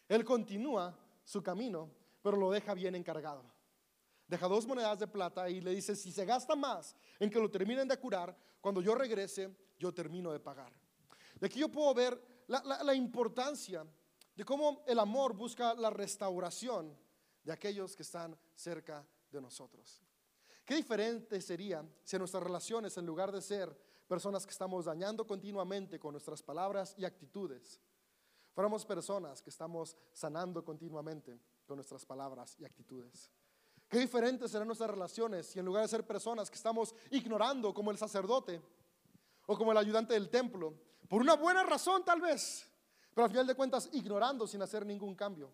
Él 0.08 0.24
continúa 0.24 0.98
su 1.24 1.42
camino, 1.42 1.90
pero 2.22 2.36
lo 2.36 2.50
deja 2.50 2.74
bien 2.74 2.94
encargado. 2.94 3.44
Deja 4.26 4.46
dos 4.46 4.66
monedas 4.66 4.98
de 4.98 5.08
plata 5.08 5.50
y 5.50 5.60
le 5.60 5.74
dice, 5.74 5.96
si 5.96 6.12
se 6.12 6.24
gasta 6.24 6.54
más 6.54 6.94
en 7.18 7.30
que 7.30 7.40
lo 7.40 7.50
terminen 7.50 7.88
de 7.88 7.98
curar, 7.98 8.36
cuando 8.60 8.80
yo 8.80 8.94
regrese, 8.94 9.54
yo 9.78 9.92
termino 9.92 10.30
de 10.30 10.38
pagar. 10.38 10.72
De 11.40 11.46
aquí 11.46 11.58
yo 11.58 11.68
puedo 11.68 11.92
ver 11.94 12.29
la, 12.50 12.82
la 12.82 12.94
importancia 12.94 13.86
de 14.34 14.44
cómo 14.44 14.82
el 14.86 14.98
amor 14.98 15.34
busca 15.34 15.74
la 15.74 15.90
restauración 15.90 16.96
de 17.44 17.52
aquellos 17.52 17.94
que 17.94 18.02
están 18.02 18.36
cerca 18.54 19.06
de 19.30 19.40
nosotros. 19.40 20.02
Qué 20.64 20.74
diferente 20.74 21.40
sería 21.40 21.84
si 22.02 22.18
nuestras 22.18 22.42
relaciones, 22.42 22.96
en 22.96 23.06
lugar 23.06 23.30
de 23.30 23.40
ser 23.40 23.76
personas 24.08 24.44
que 24.44 24.52
estamos 24.52 24.84
dañando 24.84 25.26
continuamente 25.26 26.00
con 26.00 26.12
nuestras 26.12 26.42
palabras 26.42 26.94
y 26.98 27.04
actitudes, 27.04 27.80
fuéramos 28.52 28.84
personas 28.84 29.40
que 29.40 29.50
estamos 29.50 29.96
sanando 30.12 30.64
continuamente 30.64 31.40
con 31.66 31.76
nuestras 31.76 32.04
palabras 32.04 32.56
y 32.58 32.64
actitudes. 32.64 33.30
Qué 33.88 33.98
diferente 33.98 34.48
serán 34.48 34.66
nuestras 34.66 34.90
relaciones 34.90 35.46
si 35.46 35.60
en 35.60 35.66
lugar 35.66 35.82
de 35.82 35.88
ser 35.88 36.06
personas 36.06 36.50
que 36.50 36.56
estamos 36.56 36.94
ignorando 37.10 37.72
como 37.72 37.90
el 37.90 37.98
sacerdote 37.98 38.60
o 39.46 39.56
como 39.56 39.72
el 39.72 39.78
ayudante 39.78 40.14
del 40.14 40.28
templo, 40.28 40.74
por 41.10 41.22
una 41.22 41.34
buena 41.34 41.64
razón 41.64 42.04
tal 42.04 42.20
vez, 42.20 42.64
pero 43.12 43.24
al 43.24 43.30
final 43.30 43.44
de 43.44 43.56
cuentas 43.56 43.88
ignorando 43.90 44.46
sin 44.46 44.62
hacer 44.62 44.86
ningún 44.86 45.16
cambio. 45.16 45.52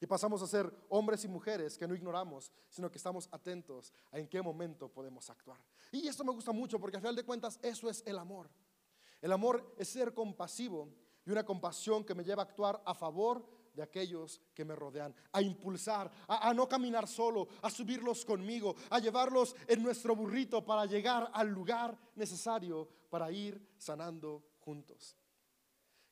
Y 0.00 0.06
pasamos 0.06 0.40
a 0.40 0.46
ser 0.46 0.72
hombres 0.88 1.22
y 1.26 1.28
mujeres 1.28 1.76
que 1.76 1.86
no 1.86 1.94
ignoramos, 1.94 2.50
sino 2.70 2.90
que 2.90 2.96
estamos 2.96 3.28
atentos 3.30 3.92
a 4.10 4.18
en 4.18 4.26
qué 4.26 4.40
momento 4.40 4.88
podemos 4.88 5.28
actuar. 5.28 5.60
Y 5.92 6.08
esto 6.08 6.24
me 6.24 6.32
gusta 6.32 6.50
mucho 6.50 6.80
porque 6.80 6.96
al 6.96 7.02
final 7.02 7.14
de 7.14 7.26
cuentas 7.26 7.60
eso 7.60 7.90
es 7.90 8.02
el 8.06 8.18
amor. 8.18 8.48
El 9.20 9.32
amor 9.32 9.74
es 9.76 9.90
ser 9.90 10.14
compasivo 10.14 10.88
y 11.26 11.30
una 11.30 11.44
compasión 11.44 12.02
que 12.02 12.14
me 12.14 12.24
lleva 12.24 12.42
a 12.42 12.46
actuar 12.46 12.82
a 12.86 12.94
favor 12.94 13.46
aquellos 13.82 14.40
que 14.54 14.64
me 14.64 14.74
rodean, 14.74 15.14
a 15.32 15.42
impulsar, 15.42 16.10
a, 16.28 16.48
a, 16.48 16.54
no 16.54 16.68
caminar 16.68 17.06
solo, 17.06 17.48
a 17.62 17.70
subirlos 17.70 18.24
conmigo, 18.24 18.74
a 18.90 18.98
llevarlos 18.98 19.56
en 19.66 19.82
nuestro 19.82 20.14
burrito 20.14 20.64
para 20.64 20.86
llegar 20.86 21.30
al 21.32 21.48
lugar 21.48 21.98
necesario 22.14 22.88
para 23.08 23.30
ir 23.30 23.74
sanando 23.78 24.44
juntos. 24.60 25.16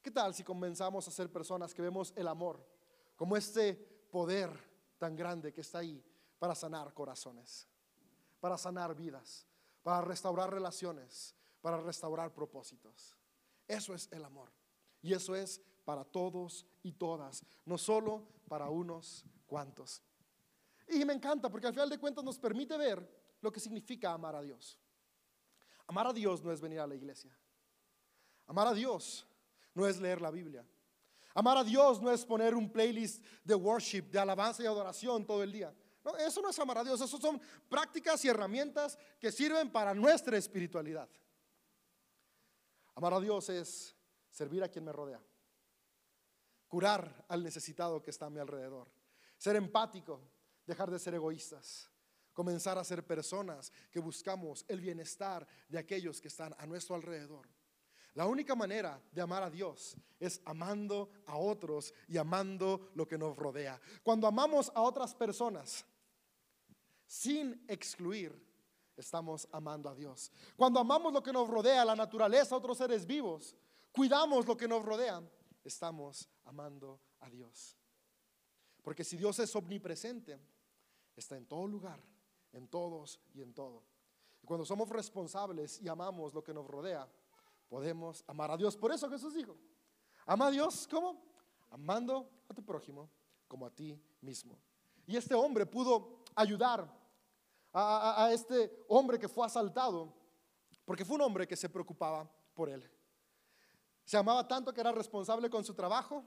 ¿Qué 0.02 0.10
tal 0.10 0.34
si 0.34 0.42
comenzamos 0.42 1.06
a 1.06 1.10
ser 1.10 1.30
personas 1.30 1.74
que 1.74 1.82
vemos 1.82 2.12
el 2.16 2.28
amor? 2.28 2.64
como 3.18 3.36
este 3.36 3.74
poder 4.12 4.48
tan 4.96 5.16
grande 5.16 5.52
que 5.52 5.62
está 5.62 5.80
ahí 5.80 6.00
para 6.38 6.54
sanar 6.54 6.94
corazones, 6.94 7.66
para 8.38 8.56
sanar 8.56 8.94
vidas, 8.94 9.44
para 9.82 10.00
restaurar 10.02 10.52
relaciones, 10.52 11.34
para 11.60 11.78
restaurar 11.78 12.32
propósitos. 12.32 13.16
Eso 13.66 13.92
es 13.92 14.08
el 14.12 14.24
amor. 14.24 14.52
Y 15.02 15.14
eso 15.14 15.34
es 15.34 15.60
para 15.88 16.04
todos 16.04 16.66
y 16.82 16.92
todas, 16.92 17.42
no 17.64 17.78
solo 17.78 18.22
para 18.46 18.68
unos 18.68 19.24
cuantos. 19.46 20.02
Y 20.86 21.02
me 21.06 21.14
encanta 21.14 21.48
porque 21.48 21.66
al 21.66 21.72
final 21.72 21.88
de 21.88 21.96
cuentas 21.96 22.22
nos 22.22 22.38
permite 22.38 22.76
ver 22.76 23.10
lo 23.40 23.50
que 23.50 23.58
significa 23.58 24.12
amar 24.12 24.36
a 24.36 24.42
Dios. 24.42 24.78
Amar 25.86 26.08
a 26.08 26.12
Dios 26.12 26.44
no 26.44 26.52
es 26.52 26.60
venir 26.60 26.80
a 26.80 26.86
la 26.86 26.94
iglesia. 26.94 27.34
Amar 28.46 28.66
a 28.66 28.74
Dios 28.74 29.26
no 29.72 29.86
es 29.86 29.98
leer 29.98 30.20
la 30.20 30.30
Biblia. 30.30 30.62
Amar 31.32 31.56
a 31.56 31.64
Dios 31.64 32.02
no 32.02 32.10
es 32.10 32.22
poner 32.22 32.54
un 32.54 32.70
playlist 32.70 33.24
de 33.42 33.54
worship, 33.54 34.10
de 34.10 34.18
alabanza 34.18 34.62
y 34.62 34.66
adoración 34.66 35.24
todo 35.24 35.42
el 35.42 35.52
día. 35.52 35.74
No, 36.04 36.14
eso 36.18 36.42
no 36.42 36.50
es 36.50 36.58
amar 36.58 36.76
a 36.76 36.84
Dios, 36.84 37.00
eso 37.00 37.16
son 37.16 37.40
prácticas 37.66 38.22
y 38.26 38.28
herramientas 38.28 38.98
que 39.18 39.32
sirven 39.32 39.72
para 39.72 39.94
nuestra 39.94 40.36
espiritualidad. 40.36 41.08
Amar 42.94 43.14
a 43.14 43.20
Dios 43.20 43.48
es 43.48 43.96
servir 44.28 44.62
a 44.62 44.68
quien 44.68 44.84
me 44.84 44.92
rodea, 44.92 45.22
curar 46.68 47.24
al 47.28 47.42
necesitado 47.42 48.02
que 48.02 48.10
está 48.10 48.26
a 48.26 48.30
mi 48.30 48.38
alrededor, 48.38 48.88
ser 49.36 49.56
empático, 49.56 50.20
dejar 50.66 50.90
de 50.90 50.98
ser 50.98 51.14
egoístas, 51.14 51.90
comenzar 52.32 52.78
a 52.78 52.84
ser 52.84 53.04
personas 53.04 53.72
que 53.90 53.98
buscamos 53.98 54.64
el 54.68 54.80
bienestar 54.80 55.46
de 55.68 55.78
aquellos 55.78 56.20
que 56.20 56.28
están 56.28 56.54
a 56.58 56.66
nuestro 56.66 56.94
alrededor. 56.94 57.48
La 58.14 58.26
única 58.26 58.54
manera 58.54 59.00
de 59.12 59.22
amar 59.22 59.42
a 59.42 59.50
Dios 59.50 59.96
es 60.18 60.40
amando 60.44 61.10
a 61.26 61.36
otros 61.36 61.94
y 62.08 62.16
amando 62.16 62.90
lo 62.94 63.06
que 63.06 63.18
nos 63.18 63.36
rodea. 63.36 63.80
Cuando 64.02 64.26
amamos 64.26 64.72
a 64.74 64.82
otras 64.82 65.14
personas 65.14 65.84
sin 67.06 67.64
excluir, 67.68 68.44
estamos 68.96 69.48
amando 69.52 69.88
a 69.88 69.94
Dios. 69.94 70.30
Cuando 70.56 70.80
amamos 70.80 71.12
lo 71.12 71.22
que 71.22 71.32
nos 71.32 71.48
rodea, 71.48 71.84
la 71.84 71.96
naturaleza, 71.96 72.56
otros 72.56 72.78
seres 72.78 73.06
vivos, 73.06 73.54
cuidamos 73.92 74.46
lo 74.46 74.56
que 74.56 74.68
nos 74.68 74.84
rodea, 74.84 75.22
estamos 75.64 76.28
amando 76.48 77.00
a 77.20 77.30
Dios. 77.30 77.76
Porque 78.82 79.04
si 79.04 79.16
Dios 79.16 79.38
es 79.38 79.54
omnipresente, 79.54 80.38
está 81.14 81.36
en 81.36 81.46
todo 81.46 81.66
lugar, 81.66 82.00
en 82.52 82.68
todos 82.68 83.20
y 83.34 83.42
en 83.42 83.52
todo. 83.52 83.82
Y 84.42 84.46
cuando 84.46 84.64
somos 84.64 84.88
responsables 84.88 85.80
y 85.80 85.88
amamos 85.88 86.32
lo 86.32 86.42
que 86.42 86.54
nos 86.54 86.66
rodea, 86.66 87.08
podemos 87.68 88.24
amar 88.26 88.50
a 88.50 88.56
Dios. 88.56 88.76
Por 88.76 88.92
eso 88.92 89.10
Jesús 89.10 89.34
dijo, 89.34 89.56
ama 90.26 90.46
a 90.46 90.50
Dios, 90.50 90.88
¿cómo? 90.90 91.22
Amando 91.70 92.30
a 92.48 92.54
tu 92.54 92.64
prójimo 92.64 93.10
como 93.46 93.66
a 93.66 93.70
ti 93.70 94.00
mismo. 94.20 94.58
Y 95.06 95.16
este 95.16 95.34
hombre 95.34 95.66
pudo 95.66 96.22
ayudar 96.34 96.88
a, 97.72 98.30
este 98.32 98.84
hombre 98.88 99.18
que 99.18 99.28
fue 99.28 99.46
asaltado, 99.46 100.12
porque 100.84 101.04
fue 101.04 101.16
un 101.16 101.22
hombre 101.22 101.46
que 101.46 101.56
se 101.56 101.68
preocupaba 101.68 102.30
por 102.54 102.68
él. 102.68 102.88
Se 104.04 104.16
amaba 104.16 104.46
tanto 104.48 104.72
que 104.72 104.80
era 104.80 104.92
responsable 104.92 105.50
con 105.50 105.64
su 105.64 105.74
trabajo, 105.74 106.24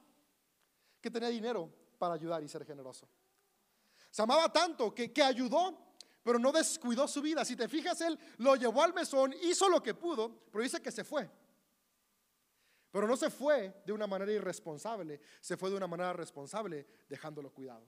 que 1.01 1.11
tenía 1.11 1.29
dinero 1.29 1.69
para 1.97 2.13
ayudar 2.13 2.43
y 2.43 2.47
ser 2.47 2.65
generoso. 2.65 3.07
Se 4.09 4.21
amaba 4.21 4.51
tanto 4.51 4.93
que, 4.93 5.11
que 5.11 5.23
ayudó, 5.23 5.95
pero 6.23 6.37
no 6.37 6.51
descuidó 6.51 7.07
su 7.07 7.21
vida. 7.21 7.43
Si 7.43 7.55
te 7.55 7.67
fijas, 7.67 7.99
él 8.01 8.19
lo 8.37 8.55
llevó 8.55 8.83
al 8.83 8.93
mesón, 8.93 9.33
hizo 9.41 9.69
lo 9.69 9.81
que 9.81 9.93
pudo, 9.93 10.43
pero 10.51 10.63
dice 10.63 10.81
que 10.81 10.91
se 10.91 11.03
fue. 11.03 11.29
Pero 12.91 13.07
no 13.07 13.15
se 13.15 13.29
fue 13.29 13.81
de 13.85 13.93
una 13.93 14.05
manera 14.05 14.31
irresponsable, 14.31 15.21
se 15.39 15.55
fue 15.55 15.69
de 15.69 15.77
una 15.77 15.87
manera 15.87 16.11
responsable 16.13 16.85
dejándolo 17.07 17.51
cuidado. 17.51 17.85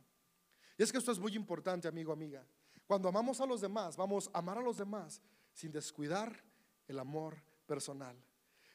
Y 0.78 0.84
es 0.84 0.92
que 0.92 0.98
esto 0.98 1.12
es 1.12 1.20
muy 1.20 1.36
importante, 1.36 1.88
amigo, 1.88 2.14
amiga. 2.14 2.46
Cuando 2.88 3.10
amamos 3.10 3.40
a 3.42 3.46
los 3.46 3.62
demás, 3.62 3.98
vamos 3.98 4.30
a 4.34 4.40
amar 4.40 4.58
a 4.58 4.62
los 4.62 4.78
demás 4.78 5.22
sin 5.54 5.72
descuidar 5.72 6.44
el 6.88 7.00
amor 7.00 7.42
personal, 7.66 8.16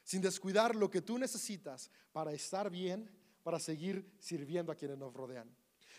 sin 0.03 0.21
descuidar 0.21 0.75
lo 0.75 0.89
que 0.89 1.01
tú 1.01 1.17
necesitas 1.17 1.91
para 2.11 2.31
estar 2.31 2.69
bien, 2.69 3.09
para 3.49 3.59
seguir 3.59 4.07
sirviendo 4.19 4.71
a 4.71 4.75
quienes 4.75 4.95
nos 4.95 5.11
rodean. 5.11 5.49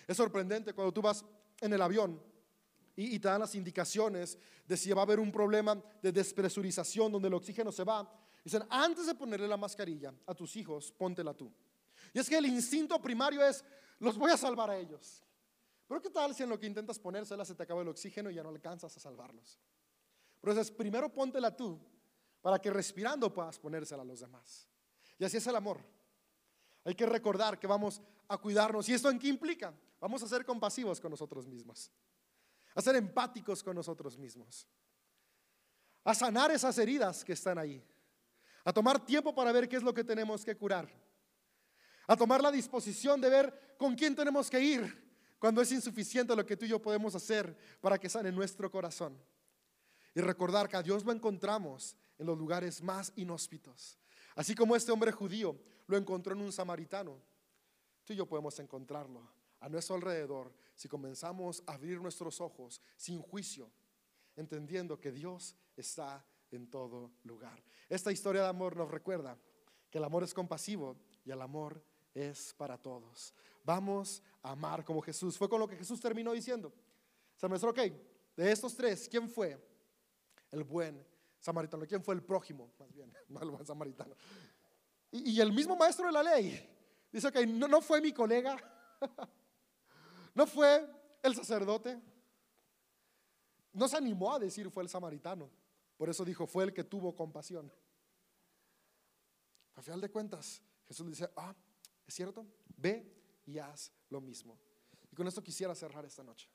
Es 0.07 0.17
sorprendente 0.17 0.73
cuando 0.73 0.93
tú 0.93 1.03
vas 1.03 1.25
en 1.61 1.73
el 1.73 1.83
avión 1.83 2.23
y, 2.95 3.19
te 3.19 3.27
dan 3.27 3.41
las 3.41 3.57
indicaciones 3.57 4.39
de 4.65 4.77
si 4.77 4.93
va 4.93 5.01
a 5.01 5.05
haber 5.05 5.19
un 5.19 5.33
problema 5.33 5.83
de 6.01 6.13
despresurización 6.13 7.11
donde 7.11 7.27
el 7.27 7.35
oxígeno 7.35 7.73
se 7.73 7.83
va. 7.83 8.09
Dicen, 8.45 8.63
antes 8.71 9.07
de 9.07 9.17
ponerle 9.17 9.49
la 9.49 9.57
mascarilla 9.57 10.15
a 10.29 10.33
tus 10.33 10.55
hijos, 10.55 10.93
póntela 10.93 11.35
tú. 11.35 11.53
Y 12.15 12.21
es 12.21 12.29
que 12.29 12.39
el 12.39 12.47
instinto 12.47 13.03
primario 13.03 13.45
es, 13.45 13.65
los 13.99 14.17
voy 14.17 14.31
a 14.31 14.37
salvar 14.37 14.71
a 14.71 14.79
ellos. 14.79 15.25
Pero 15.89 16.01
¿qué 16.01 16.11
tal 16.11 16.33
si 16.33 16.45
en 16.45 16.51
lo 16.51 16.61
que 16.61 16.69
intentas 16.69 17.01
ponérsela 17.01 17.45
se 17.45 17.57
te 17.57 17.65
acaba 17.65 17.83
el 17.83 17.89
oxígeno 17.89 18.31
y 18.31 18.35
ya 18.35 18.45
no 18.45 18.51
alcanzas 18.51 18.97
a 18.97 19.01
salvarlos? 19.01 19.59
Entonces, 20.41 20.71
primero 20.71 21.13
póntela 21.13 21.57
tú 21.57 21.81
para 22.41 22.61
que 22.61 22.71
respirando 22.71 23.35
puedas 23.35 23.59
ponérsela 23.59 24.03
a 24.03 24.07
los 24.07 24.21
demás. 24.21 24.69
Y 25.19 25.25
así 25.25 25.39
es 25.39 25.47
el 25.49 25.57
amor. 25.57 25.81
Hay 26.85 26.95
que 26.95 27.07
recordar 27.07 27.59
que 27.59 27.67
vamos 27.67 28.01
a 28.29 28.39
cuidarnos. 28.39 28.89
¿Y 28.89 28.95
esto 28.95 29.11
en 29.11 29.19
qué 29.19 29.29
implica? 29.29 29.75
Vamos 30.01 30.23
a 30.23 30.29
ser 30.29 30.45
compasivos 30.45 31.01
con 31.01 31.11
nosotros 31.11 31.47
mismos. 31.47 31.91
A 32.75 32.81
ser 32.81 32.97
empáticos 32.97 33.63
con 33.63 33.77
nosotros 33.77 34.17
mismos. 34.17 34.67
A 36.05 36.15
sanar 36.15 36.51
esas 36.51 36.79
heridas 36.79 37.25
que 37.25 37.35
están 37.35 37.59
ahí. 37.59 37.85
A 38.65 38.73
tomar 38.73 39.05
tiempo 39.05 39.35
para 39.35 39.53
ver 39.53 39.69
qué 39.69 39.77
es 39.77 39.83
lo 39.83 39.93
que 39.93 40.05
tenemos 40.05 40.45
que 40.45 40.57
curar. 40.57 40.89
A 42.07 42.17
tomar 42.17 42.43
la 42.43 42.51
disposición 42.51 43.21
de 43.21 43.31
ver 43.31 43.77
con 43.79 43.95
quién 43.95 44.15
tenemos 44.15 44.51
que 44.51 44.61
ir 44.61 45.11
cuando 45.39 45.63
es 45.63 45.73
insuficiente 45.73 46.37
lo 46.37 46.45
que 46.45 46.57
tú 46.57 46.67
y 46.67 46.69
yo 46.69 46.81
podemos 46.81 47.15
hacer 47.15 47.57
para 47.81 47.99
que 47.99 48.09
sane 48.09 48.31
nuestro 48.31 48.71
corazón. 48.71 49.19
Y 50.15 50.21
recordar 50.21 50.69
que 50.69 50.77
a 50.77 50.83
Dios 50.83 51.05
lo 51.05 51.13
encontramos 51.13 51.97
en 52.19 52.27
los 52.27 52.37
lugares 52.37 52.83
más 52.83 53.13
inhóspitos. 53.17 53.99
Así 54.35 54.55
como 54.55 54.77
este 54.77 54.93
hombre 54.93 55.13
judío 55.13 55.59
lo 55.91 55.97
encontró 55.97 56.33
en 56.35 56.41
un 56.41 56.53
samaritano, 56.53 57.21
tú 58.05 58.13
y 58.13 58.17
yo 58.17 58.25
podemos 58.25 58.57
encontrarlo 58.61 59.29
a 59.59 59.69
nuestro 59.69 59.97
alrededor 59.97 60.53
si 60.77 60.89
comenzamos 60.89 61.65
a 61.67 61.75
abrir 61.75 62.01
nuestros 62.01 62.41
ojos 62.41 62.81
sin 62.97 63.21
juicio, 63.21 63.69
entendiendo 64.37 65.01
que 65.01 65.11
Dios 65.11 65.57
está 65.77 66.25
en 66.53 66.71
todo 66.71 67.11
lugar. 67.25 67.61
Esta 67.89 68.13
historia 68.13 68.43
de 68.43 68.49
amor 68.49 68.77
nos 68.77 68.89
recuerda 68.89 69.37
que 69.91 69.99
el 69.99 70.05
amor 70.05 70.23
es 70.23 70.33
compasivo 70.33 70.97
y 71.25 71.33
el 71.33 71.43
amor 71.43 71.83
es 72.15 72.55
para 72.55 72.79
todos. 72.79 73.35
Vamos 73.65 74.23
a 74.43 74.53
amar 74.53 74.85
como 74.85 75.03
Jesús. 75.03 75.37
Fue 75.37 75.49
con 75.49 75.59
lo 75.59 75.67
que 75.67 75.77
Jesús 75.77 76.01
terminó 76.01 76.33
diciendo. 76.33 76.73
Se 77.37 77.49
me 77.49 77.57
ok, 77.57 77.79
de 78.37 78.53
estos 78.53 78.77
tres, 78.77 79.09
¿quién 79.09 79.29
fue 79.29 79.59
el 80.53 80.63
buen 80.63 81.05
samaritano? 81.41 81.85
¿Quién 81.85 82.03
fue 82.05 82.15
el 82.15 82.23
prójimo? 82.23 82.71
Más 82.79 82.93
bien, 82.93 83.13
no 83.29 83.41
buen 83.41 83.67
samaritano. 83.67 84.15
Y, 85.13 85.41
el 85.41 85.53
mismo 85.53 85.77
maestro 85.77 86.07
de 86.07 86.13
la 86.13 86.23
ley 86.23 86.69
dice, 87.11 87.29
ok, 87.29 87.37
no, 87.49 87.67
no 87.67 87.81
fue 87.81 88.01
mi 88.01 88.13
colega, 88.13 88.57
no 90.35 90.47
fue 90.47 90.89
el 91.23 91.35
sacerdote, 91.35 92.01
no 93.73 93.89
se 93.89 93.97
animó 93.97 94.33
a 94.33 94.39
decir 94.39 94.71
fue 94.71 94.83
el 94.83 94.89
samaritano. 94.89 95.51
Por 95.97 96.09
eso 96.09 96.25
dijo, 96.25 96.47
fue 96.47 96.65
el 96.65 96.73
que 96.73 96.85
tuvo 96.85 97.15
compasión. 97.15 97.71
A 99.75 99.83
final 99.83 100.01
de 100.01 100.11
cuentas, 100.11 100.63
Jesús 100.89 101.07
dice, 101.09 101.31
ah, 101.37 101.55
¿Es 102.11 102.17
cierto? 102.17 102.45
Ve 102.77 103.09
y 103.47 103.61
haz 103.61 103.93
lo 104.09 104.21
mismo. 104.21 104.59
Y 105.13 105.15
con 105.15 105.29
esto 105.29 105.45
quisiera 105.45 105.77
cerrar 105.77 106.05
esta 106.05 106.25
noche. 106.25 106.51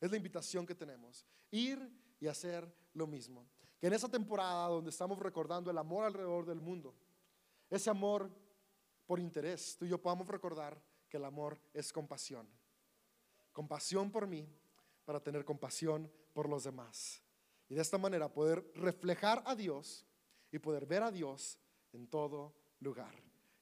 Es 0.00 0.08
la 0.08 0.16
invitación 0.16 0.64
que 0.64 0.76
tenemos. 0.76 1.26
Ir 1.50 1.80
y 2.20 2.28
hacer 2.28 2.72
lo 2.94 3.08
mismo. 3.08 3.44
Que 3.80 3.88
en 3.88 3.94
esa 3.94 4.08
temporada 4.08 4.68
donde 4.68 4.90
estamos 4.90 5.18
recordando 5.18 5.68
el 5.68 5.78
amor 5.78 6.04
alrededor 6.04 6.46
del 6.46 6.60
mundo, 6.60 6.94
ese 7.70 7.90
amor 7.90 8.30
por 9.06 9.20
interés, 9.20 9.76
tú 9.78 9.84
y 9.84 9.88
yo 9.88 10.00
podamos 10.00 10.26
recordar 10.28 10.80
que 11.08 11.16
el 11.16 11.24
amor 11.24 11.58
es 11.72 11.92
compasión. 11.92 12.48
Compasión 13.52 14.10
por 14.10 14.26
mí 14.26 14.48
para 15.04 15.20
tener 15.20 15.44
compasión 15.44 16.10
por 16.32 16.48
los 16.48 16.64
demás. 16.64 17.22
Y 17.68 17.74
de 17.74 17.82
esta 17.82 17.98
manera 17.98 18.32
poder 18.32 18.70
reflejar 18.74 19.42
a 19.46 19.54
Dios 19.54 20.06
y 20.50 20.58
poder 20.58 20.86
ver 20.86 21.02
a 21.02 21.10
Dios 21.10 21.58
en 21.92 22.06
todo 22.06 22.54
lugar. 22.80 23.14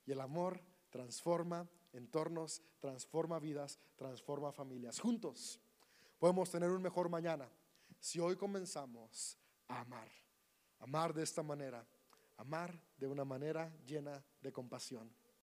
Y 0.05 0.13
el 0.13 0.21
amor 0.21 0.61
transforma 0.91 1.69
entornos, 1.93 2.63
transforma 2.81 3.39
vidas, 3.39 3.79
transforma 3.97 4.53
familias. 4.53 5.01
Juntos 5.01 5.61
podemos 6.19 6.51
tener 6.51 6.71
un 6.71 6.83
mejor 6.83 7.09
mañana 7.09 7.49
si 7.99 8.21
hoy 8.21 8.37
comenzamos 8.37 9.39
a 9.69 9.81
amar. 9.81 10.09
Amar 10.79 11.15
de 11.15 11.23
esta 11.23 11.43
manera. 11.43 11.87
Amar 12.37 12.79
de 12.97 13.07
una 13.07 13.25
manera 13.25 13.73
llena 13.87 14.25
de 14.41 14.53
compasión. 14.53 15.11